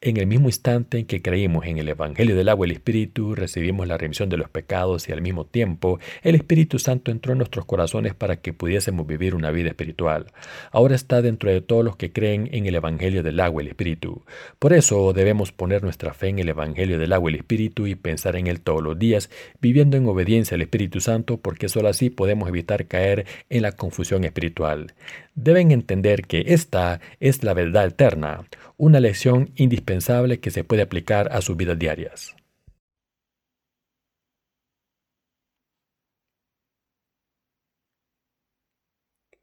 En 0.01 0.17
el 0.17 0.27
mismo 0.27 0.49
instante 0.49 0.99
en 0.99 1.07
que 1.07 1.23
creímos 1.23 1.65
en 1.67 1.79
el 1.79 1.89
Evangelio 1.89 2.37
del 2.37 2.49
agua 2.49 2.67
y 2.67 2.71
el 2.71 2.77
Espíritu, 2.77 3.35
recibimos 3.35 3.87
la 3.87 3.99
remisión 3.99 4.29
de 4.29 4.37
los 4.37 4.49
pecados 4.49 5.09
y 5.09 5.13
al 5.13 5.23
mismo 5.23 5.45
tiempo 5.45 6.01
el 6.23 6.35
Espíritu 6.35 6.79
Santo 6.79 7.11
entró 7.11 7.33
en 7.33 7.39
nuestros 7.39 7.65
corazones 7.65 8.15
para 8.15 8.37
que 8.37 8.53
pudiésemos 8.53 9.07
vivir 9.07 9.35
una 9.35 9.51
vida 9.51 9.69
espiritual. 9.69 10.27
Ahora 10.71 10.95
está 10.95 11.23
dentro 11.23 11.51
de 11.51 11.61
todos 11.61 11.85
los 11.85 11.97
que 11.97 12.13
creen 12.13 12.49
en 12.53 12.67
el 12.67 12.75
Evangelio 12.75 13.23
del 13.23 13.41
agua 13.41 13.63
y 13.63 13.67
el 13.67 13.71
Espíritu. 13.71 14.23
Por 14.59 14.73
eso 14.73 15.13
debemos 15.13 15.53
poner 15.53 15.83
nuestra 15.83 16.13
fe 16.15 16.29
en 16.29 16.39
el 16.39 16.49
Evangelio 16.49 16.99
del 16.99 17.13
agua 17.13 17.31
y 17.31 17.35
el 17.35 17.41
Espíritu 17.41 17.87
y 17.87 17.95
pensar 17.95 18.37
en 18.37 18.47
él 18.47 18.61
todos 18.61 18.83
los 18.83 18.99
días, 18.99 19.31
viviendo 19.61 19.97
en 19.97 20.07
obediencia 20.07 20.55
al 20.55 20.63
Espíritu 20.63 21.01
Santo, 21.01 21.39
porque 21.39 21.69
solo 21.69 21.89
así 21.89 22.11
podemos 22.11 22.49
evitar 22.49 22.87
caer 22.87 23.27
en 23.51 23.63
la 23.63 23.73
confusión 23.73 24.25
espiritual. 24.25 24.95
Deben 25.35 25.71
entender 25.71 26.23
que 26.23 26.45
esta 26.49 27.01
es 27.19 27.43
la 27.43 27.55
verdad 27.55 27.87
eterna, 27.87 28.47
una 28.77 29.01
lección 29.01 29.51
indispensable 29.57 30.41
que 30.41 30.51
se 30.51 30.65
puede 30.65 30.83
aplicar 30.83 31.33
a 31.33 31.41
sus 31.41 31.57
vidas 31.57 31.79
diarias. 31.79 32.37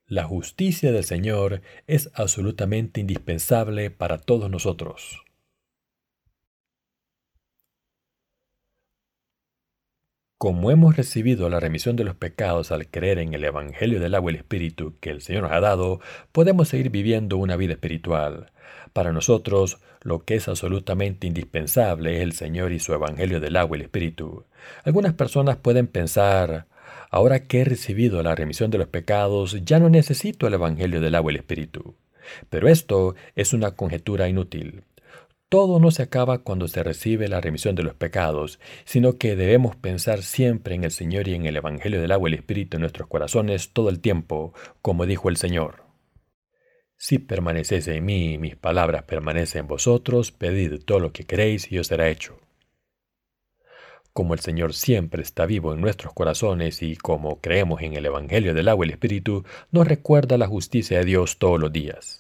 La 0.06 0.24
justicia 0.24 0.92
del 0.92 1.04
Señor 1.04 1.62
es 1.86 2.10
absolutamente 2.16 3.00
indispensable 3.00 3.92
para 3.92 4.18
todos 4.18 4.50
nosotros. 4.50 5.24
Como 10.40 10.72
hemos 10.72 10.96
recibido 10.96 11.50
la 11.50 11.60
remisión 11.60 11.98
de 11.98 12.06
los 12.06 12.16
pecados 12.16 12.72
al 12.72 12.88
creer 12.88 13.20
en 13.20 13.34
el 13.34 13.44
Evangelio 13.44 14.00
del 14.00 14.16
agua 14.16 14.32
y 14.32 14.36
el 14.36 14.40
Espíritu 14.40 14.96
que 15.02 15.10
el 15.10 15.22
Señor 15.22 15.44
nos 15.44 15.52
ha 15.52 15.60
dado, 15.60 16.00
podemos 16.32 16.70
seguir 16.70 16.92
viviendo 16.92 17.36
una 17.36 17.58
vida 17.58 17.74
espiritual. 17.74 18.50
Para 18.94 19.12
nosotros, 19.12 19.80
lo 20.02 20.24
que 20.24 20.36
es 20.36 20.48
absolutamente 20.48 21.28
indispensable 21.28 22.16
es 22.16 22.22
el 22.22 22.32
Señor 22.32 22.72
y 22.72 22.80
su 22.80 22.94
Evangelio 22.94 23.42
del 23.42 23.58
agua 23.58 23.76
y 23.76 23.82
el 23.82 23.86
Espíritu. 23.88 24.46
Algunas 24.86 25.12
personas 25.12 25.58
pueden 25.58 25.88
pensar, 25.88 26.68
ahora 27.12 27.46
que 27.46 27.60
he 27.60 27.66
recibido 27.66 28.24
la 28.24 28.34
remisión 28.34 28.72
de 28.72 28.78
los 28.78 28.88
pecados, 28.88 29.58
ya 29.66 29.82
no 29.82 29.90
necesito 29.90 30.48
el 30.48 30.54
Evangelio 30.54 31.02
del 31.02 31.16
agua 31.16 31.34
y 31.34 31.36
el 31.36 31.42
Espíritu. 31.42 31.96
Pero 32.50 32.70
esto 32.70 33.14
es 33.36 33.52
una 33.52 33.72
conjetura 33.72 34.30
inútil. 34.30 34.84
Todo 35.50 35.80
no 35.80 35.90
se 35.90 36.04
acaba 36.04 36.44
cuando 36.44 36.68
se 36.68 36.84
recibe 36.84 37.28
la 37.28 37.42
remisión 37.42 37.74
de 37.74 37.82
los 37.82 37.96
pecados, 37.96 38.60
sino 38.86 39.18
que 39.18 39.36
debemos 39.36 39.76
pensar 39.76 40.22
siempre 40.22 40.76
en 40.76 40.84
el 40.84 40.92
Señor 40.92 41.28
y 41.28 41.34
en 41.34 41.48
el 41.48 41.58
Evangelio 41.58 42.00
del 42.00 42.12
agua 42.12 42.30
y 42.30 42.34
el 42.34 42.40
Espíritu 42.40 42.78
en 42.78 42.82
nuestros 42.82 43.08
corazones 43.08 43.74
todo 43.74 43.90
el 43.90 44.00
tiempo, 44.00 44.54
como 44.84 45.08
dijo 45.08 45.28
el 45.28 45.38
Señor. 45.38 45.84
Si 46.98 47.18
permanecéis 47.18 47.88
en 47.88 48.06
mí 48.06 48.34
y 48.34 48.38
mis 48.38 48.58
palabras 48.58 49.04
permanecen 49.04 49.62
en 49.62 49.68
vosotros, 49.68 50.32
pedid 50.32 50.84
todo 50.86 51.00
lo 51.00 51.14
que 51.14 51.24
queréis 51.24 51.72
y 51.72 51.80
os 51.80 51.88
será 51.88 52.10
hecho. 52.10 52.38
Como 54.14 54.36
el 54.36 54.42
Señor 54.42 54.76
siempre 54.76 55.24
está 55.24 55.48
vivo 55.48 55.74
en 55.74 55.82
nuestros 55.82 56.14
corazones 56.14 56.84
y 56.84 56.96
como 56.96 57.42
creemos 57.42 57.82
en 57.82 57.94
el 57.94 58.06
Evangelio 58.06 58.54
del 58.54 58.68
agua 58.68 58.86
y 58.86 58.90
el 58.90 58.94
Espíritu, 58.94 59.46
nos 59.72 59.88
recuerda 59.88 60.38
la 60.38 60.48
justicia 60.48 61.00
de 61.00 61.06
Dios 61.06 61.40
todos 61.40 61.60
los 61.60 61.72
días. 61.72 62.20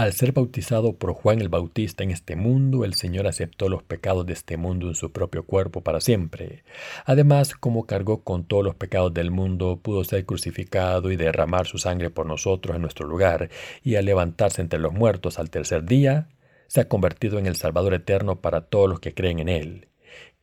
Al 0.00 0.14
ser 0.14 0.32
bautizado 0.32 0.94
por 0.94 1.12
Juan 1.12 1.42
el 1.42 1.50
Bautista 1.50 2.02
en 2.02 2.10
este 2.10 2.34
mundo, 2.34 2.86
el 2.86 2.94
Señor 2.94 3.26
aceptó 3.26 3.68
los 3.68 3.82
pecados 3.82 4.24
de 4.24 4.32
este 4.32 4.56
mundo 4.56 4.88
en 4.88 4.94
su 4.94 5.12
propio 5.12 5.42
cuerpo 5.42 5.82
para 5.82 6.00
siempre. 6.00 6.64
Además, 7.04 7.54
como 7.54 7.84
cargó 7.84 8.24
con 8.24 8.44
todos 8.44 8.64
los 8.64 8.74
pecados 8.74 9.12
del 9.12 9.30
mundo, 9.30 9.78
pudo 9.82 10.02
ser 10.04 10.24
crucificado 10.24 11.12
y 11.12 11.16
derramar 11.16 11.66
su 11.66 11.76
sangre 11.76 12.08
por 12.08 12.24
nosotros 12.24 12.76
en 12.76 12.80
nuestro 12.80 13.06
lugar, 13.06 13.50
y 13.84 13.96
al 13.96 14.06
levantarse 14.06 14.62
entre 14.62 14.78
los 14.78 14.94
muertos 14.94 15.38
al 15.38 15.50
tercer 15.50 15.84
día, 15.84 16.30
se 16.66 16.80
ha 16.80 16.88
convertido 16.88 17.38
en 17.38 17.44
el 17.44 17.56
Salvador 17.56 17.92
eterno 17.92 18.40
para 18.40 18.62
todos 18.62 18.88
los 18.88 19.00
que 19.00 19.12
creen 19.12 19.38
en 19.38 19.50
Él. 19.50 19.88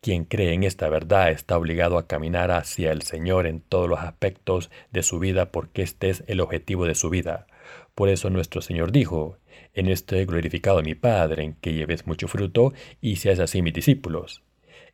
Quien 0.02 0.26
cree 0.26 0.54
en 0.54 0.66
esta 0.66 0.88
verdad 0.88 1.32
está 1.32 1.58
obligado 1.58 1.98
a 1.98 2.06
caminar 2.06 2.52
hacia 2.52 2.92
el 2.92 3.02
Señor 3.02 3.48
en 3.48 3.62
todos 3.62 3.90
los 3.90 4.02
aspectos 4.02 4.70
de 4.92 5.02
su 5.02 5.18
vida 5.18 5.52
porque 5.52 5.82
este 5.82 6.12
es 6.12 6.24
el 6.28 6.42
objetivo 6.42 6.86
de 6.86 6.94
su 6.94 7.10
vida. 7.10 7.48
Por 7.96 8.10
eso 8.10 8.30
nuestro 8.30 8.62
Señor 8.62 8.92
dijo, 8.92 9.40
en 9.78 9.90
esto 9.90 10.16
he 10.16 10.26
glorificado 10.26 10.80
a 10.80 10.82
mi 10.82 10.96
Padre, 10.96 11.44
en 11.44 11.54
que 11.54 11.74
lleves 11.74 12.08
mucho 12.08 12.28
fruto 12.28 12.74
y 13.00 13.18
seas 13.18 13.40
así 13.40 13.62
mis 13.62 13.74
discípulos. 13.74 14.42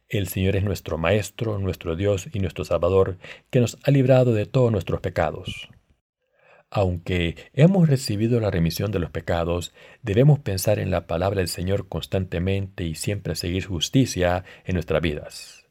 El 0.09 0.27
Señor 0.27 0.57
es 0.57 0.63
nuestro 0.63 0.97
Maestro, 0.97 1.57
nuestro 1.57 1.95
Dios 1.95 2.27
y 2.33 2.39
nuestro 2.39 2.65
Salvador, 2.65 3.17
que 3.49 3.61
nos 3.61 3.77
ha 3.83 3.91
librado 3.91 4.33
de 4.33 4.45
todos 4.45 4.73
nuestros 4.73 4.99
pecados. 4.99 5.69
Aunque 6.69 7.37
hemos 7.53 7.87
recibido 7.87 8.41
la 8.41 8.51
remisión 8.51 8.91
de 8.91 8.99
los 8.99 9.09
pecados, 9.09 9.73
debemos 10.01 10.39
pensar 10.39 10.79
en 10.79 10.91
la 10.91 11.07
palabra 11.07 11.39
del 11.39 11.47
Señor 11.47 11.87
constantemente 11.87 12.83
y 12.83 12.95
siempre 12.95 13.35
seguir 13.35 13.65
justicia 13.65 14.43
en 14.65 14.73
nuestras 14.73 15.01
vidas. 15.01 15.65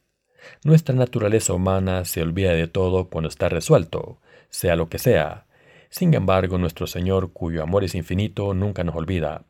Nuestra 0.63 0.95
naturaleza 0.95 1.53
humana 1.53 2.03
se 2.05 2.21
olvida 2.21 2.53
de 2.53 2.67
todo 2.67 3.09
cuando 3.09 3.29
está 3.29 3.47
resuelto, 3.47 4.19
sea 4.49 4.75
lo 4.75 4.89
que 4.89 4.97
sea, 4.97 5.45
sin 5.93 6.11
embargo, 6.15 6.57
nuestro 6.57 6.87
Señor, 6.87 7.33
cuyo 7.33 7.61
amor 7.61 7.83
es 7.83 7.93
infinito, 7.93 8.55
nunca 8.55 8.83
nos 8.83 8.95
olvida. 8.95 9.43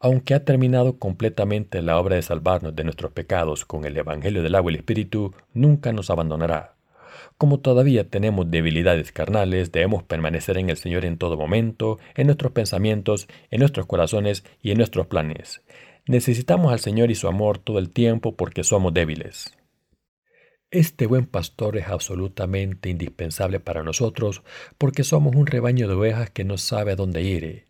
Aunque 0.00 0.32
ha 0.32 0.42
terminado 0.42 0.98
completamente 0.98 1.82
la 1.82 1.98
obra 1.98 2.16
de 2.16 2.22
salvarnos 2.22 2.74
de 2.74 2.84
nuestros 2.84 3.12
pecados 3.12 3.66
con 3.66 3.84
el 3.84 3.94
Evangelio 3.94 4.42
del 4.42 4.54
agua 4.54 4.72
y 4.72 4.76
el 4.76 4.80
Espíritu, 4.80 5.34
nunca 5.52 5.92
nos 5.92 6.08
abandonará. 6.08 6.72
Como 7.36 7.60
todavía 7.60 8.08
tenemos 8.08 8.50
debilidades 8.50 9.12
carnales, 9.12 9.72
debemos 9.72 10.02
permanecer 10.02 10.56
en 10.56 10.70
el 10.70 10.78
Señor 10.78 11.04
en 11.04 11.18
todo 11.18 11.36
momento, 11.36 11.98
en 12.14 12.28
nuestros 12.28 12.52
pensamientos, 12.52 13.28
en 13.50 13.60
nuestros 13.60 13.84
corazones 13.84 14.42
y 14.62 14.70
en 14.70 14.78
nuestros 14.78 15.08
planes. 15.08 15.60
Necesitamos 16.06 16.72
al 16.72 16.80
Señor 16.80 17.10
y 17.10 17.14
su 17.14 17.28
amor 17.28 17.58
todo 17.58 17.78
el 17.78 17.90
tiempo 17.90 18.36
porque 18.36 18.64
somos 18.64 18.94
débiles. 18.94 19.52
Este 20.70 21.06
buen 21.06 21.26
pastor 21.26 21.76
es 21.76 21.88
absolutamente 21.88 22.88
indispensable 22.88 23.60
para 23.60 23.82
nosotros 23.82 24.42
porque 24.76 25.04
somos 25.04 25.36
un 25.36 25.46
rebaño 25.46 25.86
de 25.86 25.94
ovejas 25.94 26.30
que 26.30 26.44
no 26.44 26.58
sabe 26.58 26.92
a 26.92 26.96
dónde 26.96 27.22
ir. 27.22 27.66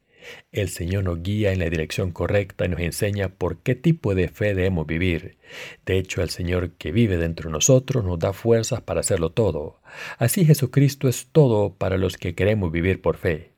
El 0.53 0.69
Señor 0.71 1.05
nos 1.05 1.23
guía 1.23 1.53
en 1.53 1.59
la 1.59 1.69
dirección 1.69 2.11
correcta 2.11 2.65
y 2.65 2.69
nos 2.69 2.81
enseña 2.81 3.29
por 3.29 3.59
qué 3.59 3.75
tipo 3.75 4.15
de 4.15 4.29
fe 4.29 4.55
debemos 4.55 4.87
vivir. 4.87 5.37
De 5.85 5.99
hecho, 5.99 6.23
el 6.23 6.31
Señor 6.31 6.73
que 6.73 6.93
vive 6.93 7.19
dentro 7.19 7.49
de 7.49 7.53
nosotros 7.53 8.05
nos 8.05 8.19
da 8.19 8.33
fuerzas 8.33 8.81
para 8.81 9.01
hacerlo 9.01 9.31
todo. 9.31 9.81
Así 10.19 10.45
Jesucristo 10.47 11.09
es 11.09 11.29
todo 11.31 11.75
para 11.75 11.99
los 11.99 12.17
que 12.17 12.35
queremos 12.35 12.73
vivir 12.73 13.03
por 13.03 13.17
fe. 13.17 13.53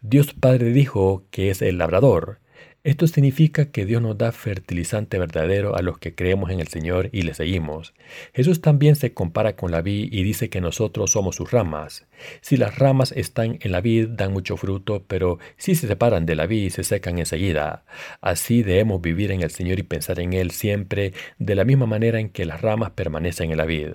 Dios 0.00 0.32
Padre 0.32 0.72
dijo 0.72 1.24
que 1.30 1.50
es 1.50 1.60
el 1.60 1.78
labrador. 1.78 2.38
Esto 2.82 3.06
significa 3.06 3.66
que 3.66 3.84
Dios 3.84 4.00
nos 4.00 4.16
da 4.16 4.32
fertilizante 4.32 5.18
verdadero 5.18 5.76
a 5.76 5.82
los 5.82 5.98
que 5.98 6.14
creemos 6.14 6.48
en 6.48 6.60
el 6.60 6.68
Señor 6.68 7.10
y 7.12 7.22
le 7.22 7.34
seguimos. 7.34 7.92
Jesús 8.32 8.62
también 8.62 8.96
se 8.96 9.12
compara 9.12 9.54
con 9.54 9.70
la 9.70 9.82
vid 9.82 10.10
y 10.10 10.22
dice 10.22 10.48
que 10.48 10.62
nosotros 10.62 11.10
somos 11.10 11.36
sus 11.36 11.50
ramas. 11.50 12.06
Si 12.40 12.56
las 12.56 12.78
ramas 12.78 13.12
están 13.12 13.58
en 13.60 13.72
la 13.72 13.82
vid 13.82 14.08
dan 14.08 14.32
mucho 14.32 14.56
fruto, 14.56 15.04
pero 15.06 15.38
si 15.58 15.74
se 15.74 15.88
separan 15.88 16.24
de 16.24 16.36
la 16.36 16.46
vid 16.46 16.70
se 16.70 16.82
secan 16.82 17.18
enseguida. 17.18 17.84
Así 18.22 18.62
debemos 18.62 19.02
vivir 19.02 19.30
en 19.30 19.42
el 19.42 19.50
Señor 19.50 19.78
y 19.78 19.82
pensar 19.82 20.18
en 20.18 20.32
Él 20.32 20.50
siempre 20.50 21.12
de 21.38 21.54
la 21.56 21.66
misma 21.66 21.84
manera 21.84 22.18
en 22.18 22.30
que 22.30 22.46
las 22.46 22.62
ramas 22.62 22.92
permanecen 22.92 23.50
en 23.50 23.58
la 23.58 23.66
vid. 23.66 23.90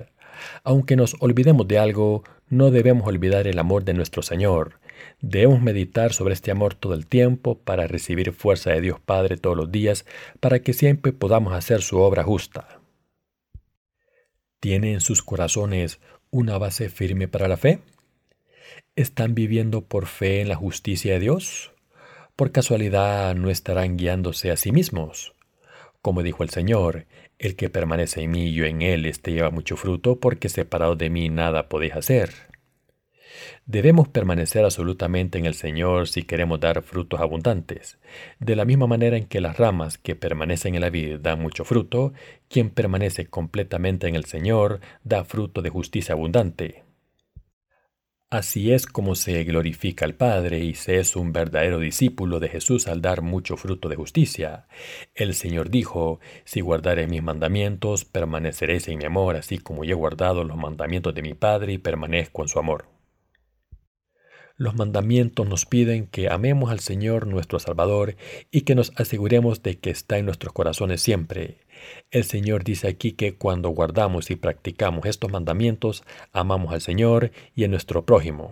Aunque 0.64 0.96
nos 0.96 1.16
olvidemos 1.22 1.68
de 1.68 1.80
algo, 1.80 2.24
no 2.50 2.70
debemos 2.70 3.08
olvidar 3.08 3.48
el 3.48 3.58
amor 3.58 3.84
de 3.84 3.96
nuestro 3.96 4.22
Señor. 4.22 4.80
Debemos 5.22 5.62
meditar 5.62 6.14
sobre 6.14 6.34
este 6.34 6.52
amor 6.52 6.76
todo 6.76 6.94
el 6.94 7.08
tiempo 7.08 7.58
para 7.58 7.88
recibir 7.88 8.34
fuerza 8.34 8.72
de 8.72 8.82
Dios 8.82 9.00
Padre 9.00 9.38
todos 9.38 9.58
los 9.58 9.72
días, 9.72 10.06
para 10.40 10.60
que 10.60 10.74
siempre 10.74 11.14
podamos 11.14 11.54
hacer 11.54 11.82
su 11.82 12.00
obra 12.00 12.24
justa. 12.24 12.80
¿Tienen 14.60 14.96
en 14.96 15.02
sus 15.02 15.22
corazones 15.22 16.00
una 16.32 16.58
base 16.58 16.90
firme 16.90 17.28
para 17.28 17.48
la 17.48 17.58
fe? 17.58 17.80
¿Están 18.96 19.36
viviendo 19.36 19.82
por 19.82 20.06
fe 20.06 20.42
en 20.42 20.50
la 20.50 20.56
justicia 20.56 21.14
de 21.14 21.20
Dios? 21.20 21.74
¿Por 22.36 22.52
casualidad 22.52 23.36
no 23.36 23.50
estarán 23.50 23.98
guiándose 23.98 24.52
a 24.52 24.58
sí 24.58 24.72
mismos? 24.72 25.34
Como 26.02 26.24
dijo 26.24 26.44
el 26.44 26.50
Señor, 26.50 27.06
el 27.40 27.56
que 27.56 27.70
permanece 27.70 28.22
en 28.22 28.32
mí 28.32 28.48
y 28.48 28.54
yo 28.54 28.66
en 28.66 28.82
él, 28.82 29.06
este 29.06 29.32
lleva 29.32 29.52
mucho 29.52 29.76
fruto, 29.76 30.20
porque 30.20 30.50
separado 30.50 30.96
de 30.96 31.10
mí 31.10 31.30
nada 31.30 31.68
podéis 31.68 31.96
hacer. 31.96 32.55
Debemos 33.66 34.08
permanecer 34.08 34.64
absolutamente 34.64 35.38
en 35.38 35.46
el 35.46 35.54
Señor 35.54 36.08
si 36.08 36.24
queremos 36.24 36.60
dar 36.60 36.82
frutos 36.84 37.20
abundantes. 37.20 37.98
De 38.40 38.56
la 38.56 38.66
misma 38.66 38.88
manera 38.88 39.18
en 39.18 39.26
que 39.26 39.42
las 39.42 39.58
ramas 39.58 39.98
que 39.98 40.16
permanecen 40.16 40.76
en 40.76 40.82
la 40.82 40.90
vid 40.90 41.20
dan 41.20 41.42
mucho 41.42 41.66
fruto, 41.66 42.14
quien 42.48 42.70
permanece 42.70 43.28
completamente 43.28 44.08
en 44.08 44.16
el 44.16 44.26
Señor 44.26 44.80
da 45.04 45.24
fruto 45.24 45.62
de 45.62 45.70
justicia 45.70 46.14
abundante. 46.14 46.86
Así 48.32 48.74
es 48.74 48.88
como 48.88 49.16
se 49.16 49.44
glorifica 49.44 50.04
al 50.04 50.16
Padre 50.16 50.60
y 50.60 50.74
se 50.74 51.00
es 51.00 51.16
un 51.16 51.32
verdadero 51.32 51.80
discípulo 51.80 52.40
de 52.40 52.50
Jesús 52.50 52.88
al 52.88 53.02
dar 53.02 53.22
mucho 53.22 53.56
fruto 53.56 53.88
de 53.88 53.96
justicia. 53.96 54.68
El 55.14 55.36
Señor 55.36 55.70
dijo, 55.70 56.20
si 56.44 56.60
guardareis 56.60 57.08
mis 57.08 57.24
mandamientos, 57.24 58.04
permaneceréis 58.04 58.88
en 58.88 58.98
mi 58.98 59.06
amor, 59.06 59.36
así 59.36 59.60
como 59.60 59.84
yo 59.84 59.92
he 59.92 60.00
guardado 60.00 60.44
los 60.44 60.58
mandamientos 60.58 61.14
de 61.14 61.22
mi 61.22 61.34
Padre 61.34 61.74
y 61.74 61.78
permanezco 61.78 62.42
en 62.42 62.48
su 62.48 62.60
amor. 62.60 62.95
Los 64.58 64.76
mandamientos 64.76 65.48
nos 65.50 65.66
piden 65.66 66.08
que 66.08 66.30
amemos 66.30 66.72
al 66.72 66.80
Señor 66.80 67.28
nuestro 67.28 67.60
Salvador 67.60 68.16
y 68.52 68.62
que 68.62 68.74
nos 68.74 68.94
aseguremos 68.96 69.62
de 69.64 69.78
que 69.80 69.90
está 69.90 70.18
en 70.18 70.26
nuestros 70.26 70.54
corazones 70.54 71.02
siempre. 71.02 71.58
El 72.10 72.24
Señor 72.24 72.64
dice 72.64 72.88
aquí 72.88 73.12
que 73.12 73.36
cuando 73.36 73.70
guardamos 73.70 74.32
y 74.32 74.38
practicamos 74.38 75.06
estos 75.08 75.30
mandamientos, 75.30 76.04
amamos 76.32 76.74
al 76.74 76.80
Señor 76.80 77.32
y 77.54 77.66
a 77.66 77.68
nuestro 77.68 78.06
prójimo. 78.06 78.52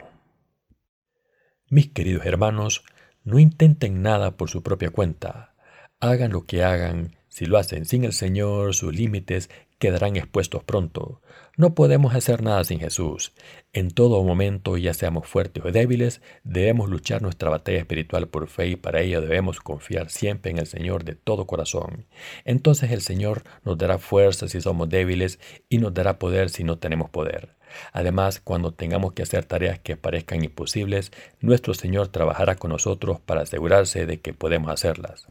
Mis 1.69 1.89
queridos 1.89 2.25
hermanos, 2.25 2.83
no 3.23 3.39
intenten 3.39 4.01
nada 4.01 4.35
por 4.35 4.49
su 4.49 4.61
propia 4.61 4.89
cuenta. 4.89 5.55
Hagan 6.01 6.33
lo 6.33 6.45
que 6.45 6.63
hagan, 6.63 7.15
si 7.29 7.45
lo 7.45 7.57
hacen 7.57 7.85
sin 7.85 8.03
el 8.03 8.11
Señor, 8.11 8.75
sus 8.75 8.93
límites 8.93 9.49
quedarán 9.83 10.15
expuestos 10.15 10.63
pronto. 10.63 11.19
No 11.57 11.75
podemos 11.75 12.15
hacer 12.15 12.41
nada 12.41 12.63
sin 12.63 12.79
Jesús. 12.79 13.33
En 13.73 13.91
todo 13.91 14.23
momento, 14.23 14.77
ya 14.77 14.93
seamos 14.93 15.27
fuertes 15.27 15.61
o 15.65 15.73
débiles, 15.73 16.21
debemos 16.45 16.89
luchar 16.89 17.21
nuestra 17.21 17.49
batalla 17.49 17.79
espiritual 17.79 18.29
por 18.29 18.47
fe 18.47 18.67
y 18.67 18.75
para 18.77 19.01
ello 19.01 19.19
debemos 19.19 19.59
confiar 19.59 20.09
siempre 20.09 20.51
en 20.51 20.57
el 20.57 20.67
Señor 20.67 21.03
de 21.03 21.15
todo 21.15 21.47
corazón. 21.47 22.05
Entonces 22.45 22.91
el 22.91 23.01
Señor 23.01 23.43
nos 23.65 23.77
dará 23.77 23.97
fuerza 23.97 24.47
si 24.47 24.61
somos 24.61 24.87
débiles 24.87 25.37
y 25.67 25.79
nos 25.79 25.93
dará 25.93 26.17
poder 26.17 26.49
si 26.49 26.63
no 26.63 26.77
tenemos 26.77 27.09
poder. 27.09 27.57
Además, 27.91 28.39
cuando 28.39 28.71
tengamos 28.71 29.11
que 29.11 29.23
hacer 29.23 29.43
tareas 29.43 29.79
que 29.79 29.97
parezcan 29.97 30.45
imposibles, 30.45 31.11
nuestro 31.41 31.73
Señor 31.73 32.07
trabajará 32.07 32.55
con 32.55 32.71
nosotros 32.71 33.19
para 33.19 33.41
asegurarse 33.41 34.05
de 34.05 34.21
que 34.21 34.33
podemos 34.33 34.71
hacerlas. 34.71 35.27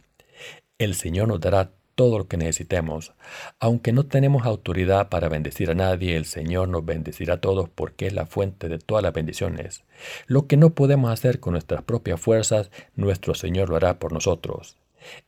El 0.76 0.94
Señor 0.94 1.28
nos 1.28 1.40
dará 1.40 1.70
todo 1.94 2.18
lo 2.18 2.28
que 2.28 2.36
necesitemos. 2.36 3.12
Aunque 3.58 3.92
no 3.92 4.06
tenemos 4.06 4.46
autoridad 4.46 5.08
para 5.08 5.28
bendecir 5.28 5.70
a 5.70 5.74
nadie, 5.74 6.16
el 6.16 6.24
Señor 6.24 6.68
nos 6.68 6.84
bendecirá 6.84 7.34
a 7.34 7.40
todos 7.40 7.68
porque 7.68 8.06
es 8.06 8.12
la 8.12 8.26
fuente 8.26 8.68
de 8.68 8.78
todas 8.78 9.02
las 9.02 9.12
bendiciones. 9.12 9.84
Lo 10.26 10.46
que 10.46 10.56
no 10.56 10.70
podemos 10.70 11.10
hacer 11.10 11.40
con 11.40 11.52
nuestras 11.52 11.82
propias 11.82 12.20
fuerzas, 12.20 12.70
nuestro 12.94 13.34
Señor 13.34 13.68
lo 13.68 13.76
hará 13.76 13.98
por 13.98 14.12
nosotros. 14.12 14.76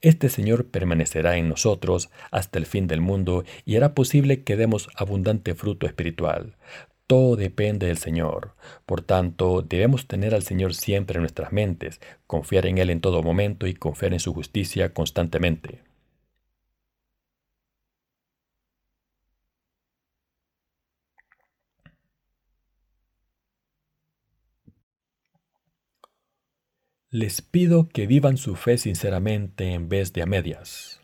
Este 0.01 0.29
Señor 0.29 0.67
permanecerá 0.67 1.37
en 1.37 1.49
nosotros 1.49 2.11
hasta 2.31 2.59
el 2.59 2.67
fin 2.67 2.87
del 2.87 3.01
mundo 3.01 3.45
y 3.65 3.77
hará 3.77 3.95
posible 3.95 4.45
que 4.45 4.57
demos 4.57 4.89
abundante 4.97 5.55
fruto 5.55 5.87
espiritual. 5.87 6.57
Todo 7.07 7.37
depende 7.37 7.87
del 7.87 7.99
Señor. 7.99 8.55
Por 8.87 9.03
tanto, 9.03 9.61
debemos 9.61 10.07
tener 10.07 10.35
al 10.35 10.43
Señor 10.43 10.75
siempre 10.75 11.17
en 11.17 11.23
nuestras 11.23 11.53
mentes, 11.53 12.01
confiar 12.27 12.67
en 12.67 12.79
Él 12.79 12.89
en 12.89 13.01
todo 13.01 13.23
momento 13.23 13.67
y 13.67 13.75
confiar 13.75 14.15
en 14.15 14.21
su 14.21 14.33
justicia 14.33 14.95
constantemente. 14.95 15.83
Les 27.17 27.43
pido 27.43 27.89
que 27.89 28.09
vivan 28.09 28.37
su 28.37 28.57
fe 28.57 28.77
sinceramente 28.77 29.73
en 29.73 29.89
vez 29.89 30.13
de 30.13 30.23
a 30.23 30.27
medias. 30.27 31.01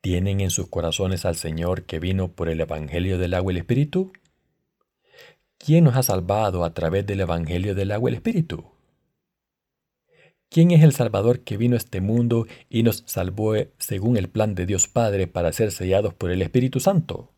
¿Tienen 0.00 0.40
en 0.40 0.50
sus 0.50 0.66
corazones 0.66 1.24
al 1.24 1.36
Señor 1.36 1.84
que 1.84 2.00
vino 2.00 2.32
por 2.32 2.48
el 2.48 2.60
Evangelio 2.60 3.16
del 3.16 3.34
agua 3.34 3.52
y 3.52 3.54
el 3.54 3.60
Espíritu? 3.60 4.12
¿Quién 5.56 5.84
nos 5.84 5.94
ha 5.94 6.02
salvado 6.02 6.64
a 6.64 6.74
través 6.74 7.06
del 7.06 7.20
Evangelio 7.20 7.76
del 7.76 7.92
agua 7.92 8.10
y 8.10 8.14
el 8.14 8.16
Espíritu? 8.16 8.72
¿Quién 10.48 10.72
es 10.72 10.82
el 10.82 10.92
Salvador 10.92 11.44
que 11.44 11.56
vino 11.56 11.76
a 11.76 11.78
este 11.78 12.00
mundo 12.00 12.48
y 12.68 12.82
nos 12.82 13.04
salvó 13.06 13.54
según 13.78 14.16
el 14.16 14.28
plan 14.28 14.56
de 14.56 14.66
Dios 14.66 14.88
Padre 14.88 15.28
para 15.28 15.52
ser 15.52 15.70
sellados 15.70 16.12
por 16.12 16.32
el 16.32 16.42
Espíritu 16.42 16.80
Santo? 16.80 17.30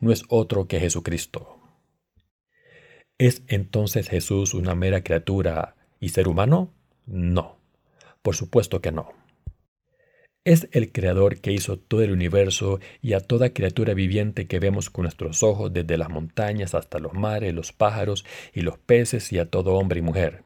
No 0.00 0.12
es 0.12 0.22
otro 0.30 0.66
que 0.66 0.80
Jesucristo. 0.80 1.57
¿Es 3.18 3.42
entonces 3.48 4.08
Jesús 4.08 4.54
una 4.54 4.76
mera 4.76 5.02
criatura 5.02 5.74
y 5.98 6.10
ser 6.10 6.28
humano? 6.28 6.72
No, 7.04 7.58
por 8.22 8.36
supuesto 8.36 8.80
que 8.80 8.92
no. 8.92 9.08
Es 10.44 10.68
el 10.70 10.92
Creador 10.92 11.40
que 11.40 11.50
hizo 11.50 11.80
todo 11.80 12.02
el 12.02 12.12
universo 12.12 12.78
y 13.02 13.14
a 13.14 13.20
toda 13.20 13.52
criatura 13.52 13.92
viviente 13.92 14.46
que 14.46 14.60
vemos 14.60 14.88
con 14.88 15.02
nuestros 15.02 15.42
ojos 15.42 15.72
desde 15.72 15.98
las 15.98 16.10
montañas 16.10 16.74
hasta 16.74 17.00
los 17.00 17.12
mares, 17.12 17.52
los 17.54 17.72
pájaros 17.72 18.24
y 18.54 18.60
los 18.60 18.78
peces 18.78 19.32
y 19.32 19.40
a 19.40 19.50
todo 19.50 19.74
hombre 19.74 19.98
y 19.98 20.02
mujer. 20.02 20.44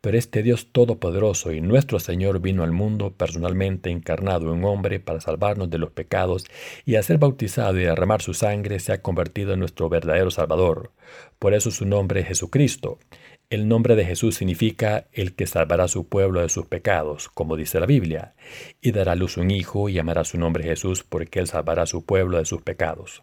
Pero 0.00 0.18
este 0.18 0.42
Dios 0.42 0.68
todopoderoso 0.72 1.52
y 1.52 1.60
nuestro 1.60 1.98
Señor 1.98 2.40
vino 2.40 2.62
al 2.62 2.72
mundo 2.72 3.14
personalmente 3.14 3.90
encarnado 3.90 4.54
en 4.54 4.64
hombre 4.64 5.00
para 5.00 5.20
salvarnos 5.20 5.68
de 5.70 5.78
los 5.78 5.90
pecados 5.90 6.44
y 6.84 6.94
a 6.94 7.02
ser 7.02 7.18
bautizado 7.18 7.78
y 7.78 7.84
derramar 7.84 8.22
su 8.22 8.34
sangre 8.34 8.78
se 8.78 8.92
ha 8.92 9.02
convertido 9.02 9.52
en 9.52 9.60
nuestro 9.60 9.88
verdadero 9.88 10.30
Salvador. 10.30 10.92
Por 11.38 11.54
eso 11.54 11.70
su 11.70 11.86
nombre 11.86 12.20
es 12.20 12.28
Jesucristo. 12.28 12.98
El 13.48 13.68
nombre 13.68 13.94
de 13.94 14.04
Jesús 14.04 14.36
significa 14.36 15.06
el 15.12 15.34
que 15.34 15.46
salvará 15.46 15.84
a 15.84 15.88
su 15.88 16.08
pueblo 16.08 16.40
de 16.40 16.48
sus 16.48 16.66
pecados, 16.66 17.28
como 17.28 17.56
dice 17.56 17.78
la 17.78 17.86
Biblia, 17.86 18.34
y 18.80 18.90
dará 18.90 19.12
a 19.12 19.16
luz 19.16 19.36
un 19.36 19.52
hijo 19.52 19.88
y 19.88 19.92
llamará 19.92 20.24
su 20.24 20.36
nombre 20.36 20.64
Jesús 20.64 21.04
porque 21.04 21.38
él 21.38 21.46
salvará 21.46 21.82
a 21.82 21.86
su 21.86 22.04
pueblo 22.04 22.38
de 22.38 22.44
sus 22.44 22.62
pecados. 22.62 23.22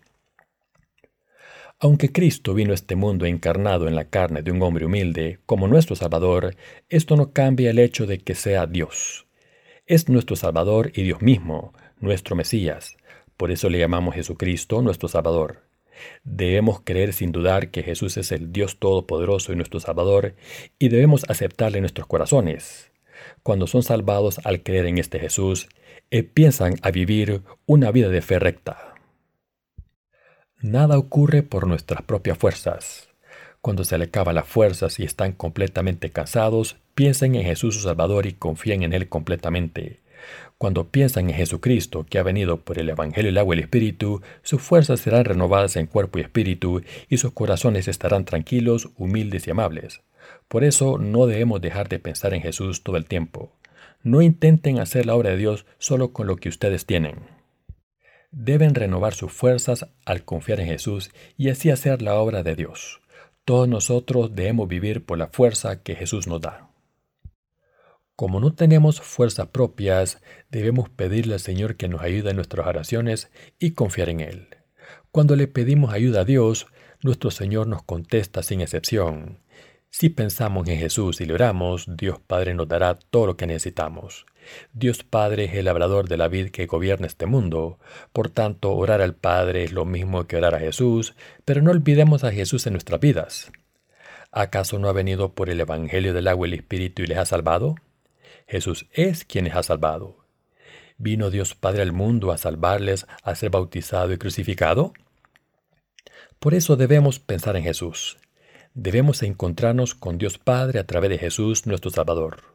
Aunque 1.80 2.12
Cristo 2.12 2.54
vino 2.54 2.72
a 2.72 2.76
este 2.76 2.96
mundo 2.96 3.26
encarnado 3.26 3.88
en 3.88 3.96
la 3.96 4.06
carne 4.06 4.42
de 4.42 4.52
un 4.52 4.62
hombre 4.62 4.86
humilde, 4.86 5.40
como 5.46 5.68
nuestro 5.68 5.96
Salvador, 5.96 6.56
esto 6.90 7.16
no 7.18 7.32
cambia 7.34 7.72
el 7.72 7.80
hecho 7.80 8.06
de 8.06 8.20
que 8.20 8.36
sea 8.36 8.68
Dios. 8.68 9.28
Es 9.86 10.08
nuestro 10.08 10.36
Salvador 10.36 10.92
y 10.96 11.04
Dios 11.04 11.22
mismo, 11.22 11.74
nuestro 12.00 12.36
Mesías. 12.38 12.96
Por 13.36 13.52
eso 13.52 13.70
le 13.70 13.80
llamamos 13.80 14.16
Jesucristo 14.16 14.82
nuestro 14.82 15.10
Salvador. 15.10 15.64
Debemos 16.24 16.82
creer 16.82 17.14
sin 17.14 17.32
dudar 17.32 17.70
que 17.70 17.84
Jesús 17.84 18.18
es 18.18 18.32
el 18.32 18.52
Dios 18.52 18.78
Todopoderoso 18.80 19.52
y 19.52 19.56
nuestro 19.56 19.80
Salvador, 19.80 20.36
y 20.80 20.90
debemos 20.90 21.26
aceptarle 21.30 21.80
en 21.80 21.84
nuestros 21.84 22.08
corazones. 22.08 22.92
Cuando 23.44 23.68
son 23.68 23.84
salvados 23.84 24.40
al 24.46 24.64
creer 24.64 24.86
en 24.86 24.98
este 24.98 25.20
Jesús, 25.20 25.68
empiezan 26.12 26.76
a 26.82 26.92
vivir 26.92 27.42
una 27.66 27.92
vida 27.92 28.10
de 28.10 28.22
fe 28.22 28.40
recta. 28.40 28.93
Nada 30.64 30.98
ocurre 30.98 31.44
por 31.44 31.68
nuestras 31.68 32.04
propias 32.04 32.38
fuerzas. 32.38 33.10
Cuando 33.60 33.84
se 33.84 33.98
le 33.98 34.06
acaban 34.06 34.36
las 34.36 34.48
fuerzas 34.48 34.98
y 34.98 35.04
están 35.04 35.34
completamente 35.34 36.10
cansados, 36.10 36.78
piensen 36.96 37.36
en 37.36 37.44
Jesús 37.44 37.76
su 37.76 37.82
Salvador 37.82 38.28
y 38.28 38.32
confíen 38.32 38.82
en 38.82 38.94
Él 38.94 39.10
completamente. 39.10 40.00
Cuando 40.58 40.88
piensan 40.88 41.30
en 41.30 41.36
Jesucristo, 41.36 42.06
que 42.10 42.18
ha 42.18 42.24
venido 42.24 42.62
por 42.62 42.80
el 42.80 42.88
Evangelio, 42.88 43.30
el 43.30 43.38
agua 43.40 43.56
y 43.56 43.58
el 43.58 43.64
Espíritu, 43.66 44.22
sus 44.42 44.62
fuerzas 44.62 45.02
serán 45.02 45.26
renovadas 45.26 45.76
en 45.76 45.86
cuerpo 45.86 46.20
y 46.20 46.22
espíritu, 46.22 46.82
y 47.10 47.18
sus 47.18 47.34
corazones 47.34 47.90
estarán 47.90 48.24
tranquilos, 48.24 48.88
humildes 48.96 49.46
y 49.48 49.52
amables. 49.52 50.00
Por 50.48 50.64
eso 50.64 50.98
no 50.98 51.26
debemos 51.26 51.60
dejar 51.60 51.90
de 51.90 52.00
pensar 52.00 52.34
en 52.34 52.42
Jesús 52.42 52.84
todo 52.84 52.96
el 52.96 53.04
tiempo. 53.04 53.52
No 54.02 54.22
intenten 54.22 54.80
hacer 54.80 55.08
la 55.08 55.16
obra 55.16 55.32
de 55.32 55.38
Dios 55.38 55.66
solo 55.78 56.14
con 56.14 56.26
lo 56.26 56.38
que 56.38 56.48
ustedes 56.48 56.86
tienen 56.86 57.43
deben 58.34 58.76
renovar 58.76 59.14
sus 59.14 59.32
fuerzas 59.32 59.88
al 60.06 60.26
confiar 60.26 60.60
en 60.60 60.68
Jesús 60.68 61.12
y 61.38 61.50
así 61.50 61.70
hacer 61.70 62.02
la 62.02 62.16
obra 62.16 62.44
de 62.44 62.56
Dios. 62.56 63.02
Todos 63.46 63.68
nosotros 63.68 64.36
debemos 64.36 64.68
vivir 64.68 65.06
por 65.06 65.18
la 65.18 65.28
fuerza 65.28 65.84
que 65.84 65.96
Jesús 65.96 66.28
nos 66.28 66.42
da. 66.42 66.70
Como 68.16 68.40
no 68.40 68.54
tenemos 68.54 69.02
fuerzas 69.02 69.48
propias, 69.48 70.22
debemos 70.50 70.90
pedirle 70.90 71.36
al 71.36 71.40
Señor 71.40 71.78
que 71.78 71.88
nos 71.88 72.02
ayude 72.02 72.32
en 72.32 72.36
nuestras 72.36 72.68
oraciones 72.68 73.32
y 73.60 73.72
confiar 73.72 74.10
en 74.10 74.20
Él. 74.20 74.48
Cuando 75.12 75.36
le 75.36 75.48
pedimos 75.48 75.94
ayuda 75.94 76.22
a 76.22 76.26
Dios, 76.26 76.68
nuestro 77.02 77.32
Señor 77.32 77.68
nos 77.68 77.84
contesta 77.84 78.44
sin 78.44 78.62
excepción. 78.62 79.40
Si 79.90 80.10
pensamos 80.10 80.68
en 80.68 80.80
Jesús 80.80 81.22
y 81.22 81.26
le 81.26 81.34
oramos, 81.34 81.86
Dios 81.98 82.20
Padre 82.26 82.54
nos 82.54 82.68
dará 82.68 82.96
todo 82.96 83.28
lo 83.28 83.38
que 83.38 83.46
necesitamos. 83.46 84.26
Dios 84.74 85.04
Padre 85.04 85.46
es 85.46 85.54
el 85.54 85.66
labrador 85.66 86.08
de 86.08 86.18
la 86.18 86.28
vid 86.28 86.50
que 86.50 86.66
gobierna 86.66 87.08
este 87.08 87.26
mundo. 87.26 87.80
Por 88.12 88.30
tanto, 88.30 88.74
orar 88.74 89.02
al 89.02 89.16
Padre 89.16 89.64
es 89.64 89.72
lo 89.72 89.86
mismo 89.86 90.26
que 90.28 90.38
orar 90.38 90.56
a 90.56 90.60
Jesús, 90.60 91.16
pero 91.46 91.62
no 91.62 91.72
olvidemos 91.72 92.24
a 92.24 92.32
Jesús 92.32 92.68
en 92.68 92.74
nuestras 92.74 93.00
vidas. 93.00 93.52
¿Acaso 94.32 94.80
no 94.80 94.90
ha 94.90 94.94
venido 94.94 95.34
por 95.34 95.50
el 95.50 95.62
Evangelio 95.62 96.14
del 96.14 96.28
agua 96.28 96.48
y 96.48 96.54
el 96.54 96.60
Espíritu 96.60 97.04
y 97.04 97.08
les 97.08 97.18
ha 97.18 97.26
salvado? 97.26 97.76
Jesús 98.48 98.88
es 98.92 99.26
quien 99.26 99.46
les 99.46 99.56
ha 99.56 99.64
salvado. 99.64 100.18
¿Vino 100.98 101.30
Dios 101.30 101.56
Padre 101.56 101.82
al 101.82 101.92
mundo 101.92 102.32
a 102.32 102.38
salvarles, 102.38 103.06
a 103.24 103.36
ser 103.36 103.50
bautizado 103.50 104.12
y 104.14 104.18
crucificado? 104.18 104.94
Por 106.40 106.54
eso 106.54 106.76
debemos 106.76 107.20
pensar 107.20 107.56
en 107.56 107.64
Jesús. 107.64 108.18
Debemos 108.74 109.22
encontrarnos 109.22 109.96
con 109.96 110.18
Dios 110.18 110.40
Padre 110.40 110.80
a 110.80 110.88
través 110.88 111.12
de 111.12 111.20
Jesús 111.20 111.68
nuestro 111.68 111.92
Salvador. 111.92 112.53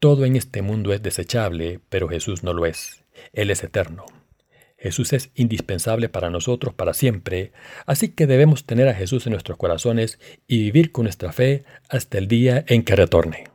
Todo 0.00 0.24
en 0.24 0.34
este 0.34 0.62
mundo 0.62 0.94
es 0.94 1.02
desechable, 1.02 1.80
pero 1.90 2.08
Jesús 2.08 2.42
no 2.42 2.54
lo 2.54 2.64
es. 2.64 3.04
Él 3.34 3.50
es 3.50 3.62
eterno. 3.62 4.06
Jesús 4.78 5.12
es 5.12 5.30
indispensable 5.34 6.08
para 6.08 6.30
nosotros 6.30 6.72
para 6.72 6.94
siempre, 6.94 7.52
así 7.84 8.08
que 8.08 8.26
debemos 8.26 8.64
tener 8.64 8.88
a 8.88 8.94
Jesús 8.94 9.26
en 9.26 9.32
nuestros 9.32 9.58
corazones 9.58 10.18
y 10.46 10.62
vivir 10.62 10.90
con 10.90 11.04
nuestra 11.04 11.32
fe 11.32 11.64
hasta 11.90 12.16
el 12.16 12.28
día 12.28 12.64
en 12.66 12.82
que 12.82 12.96
retorne. 12.96 13.49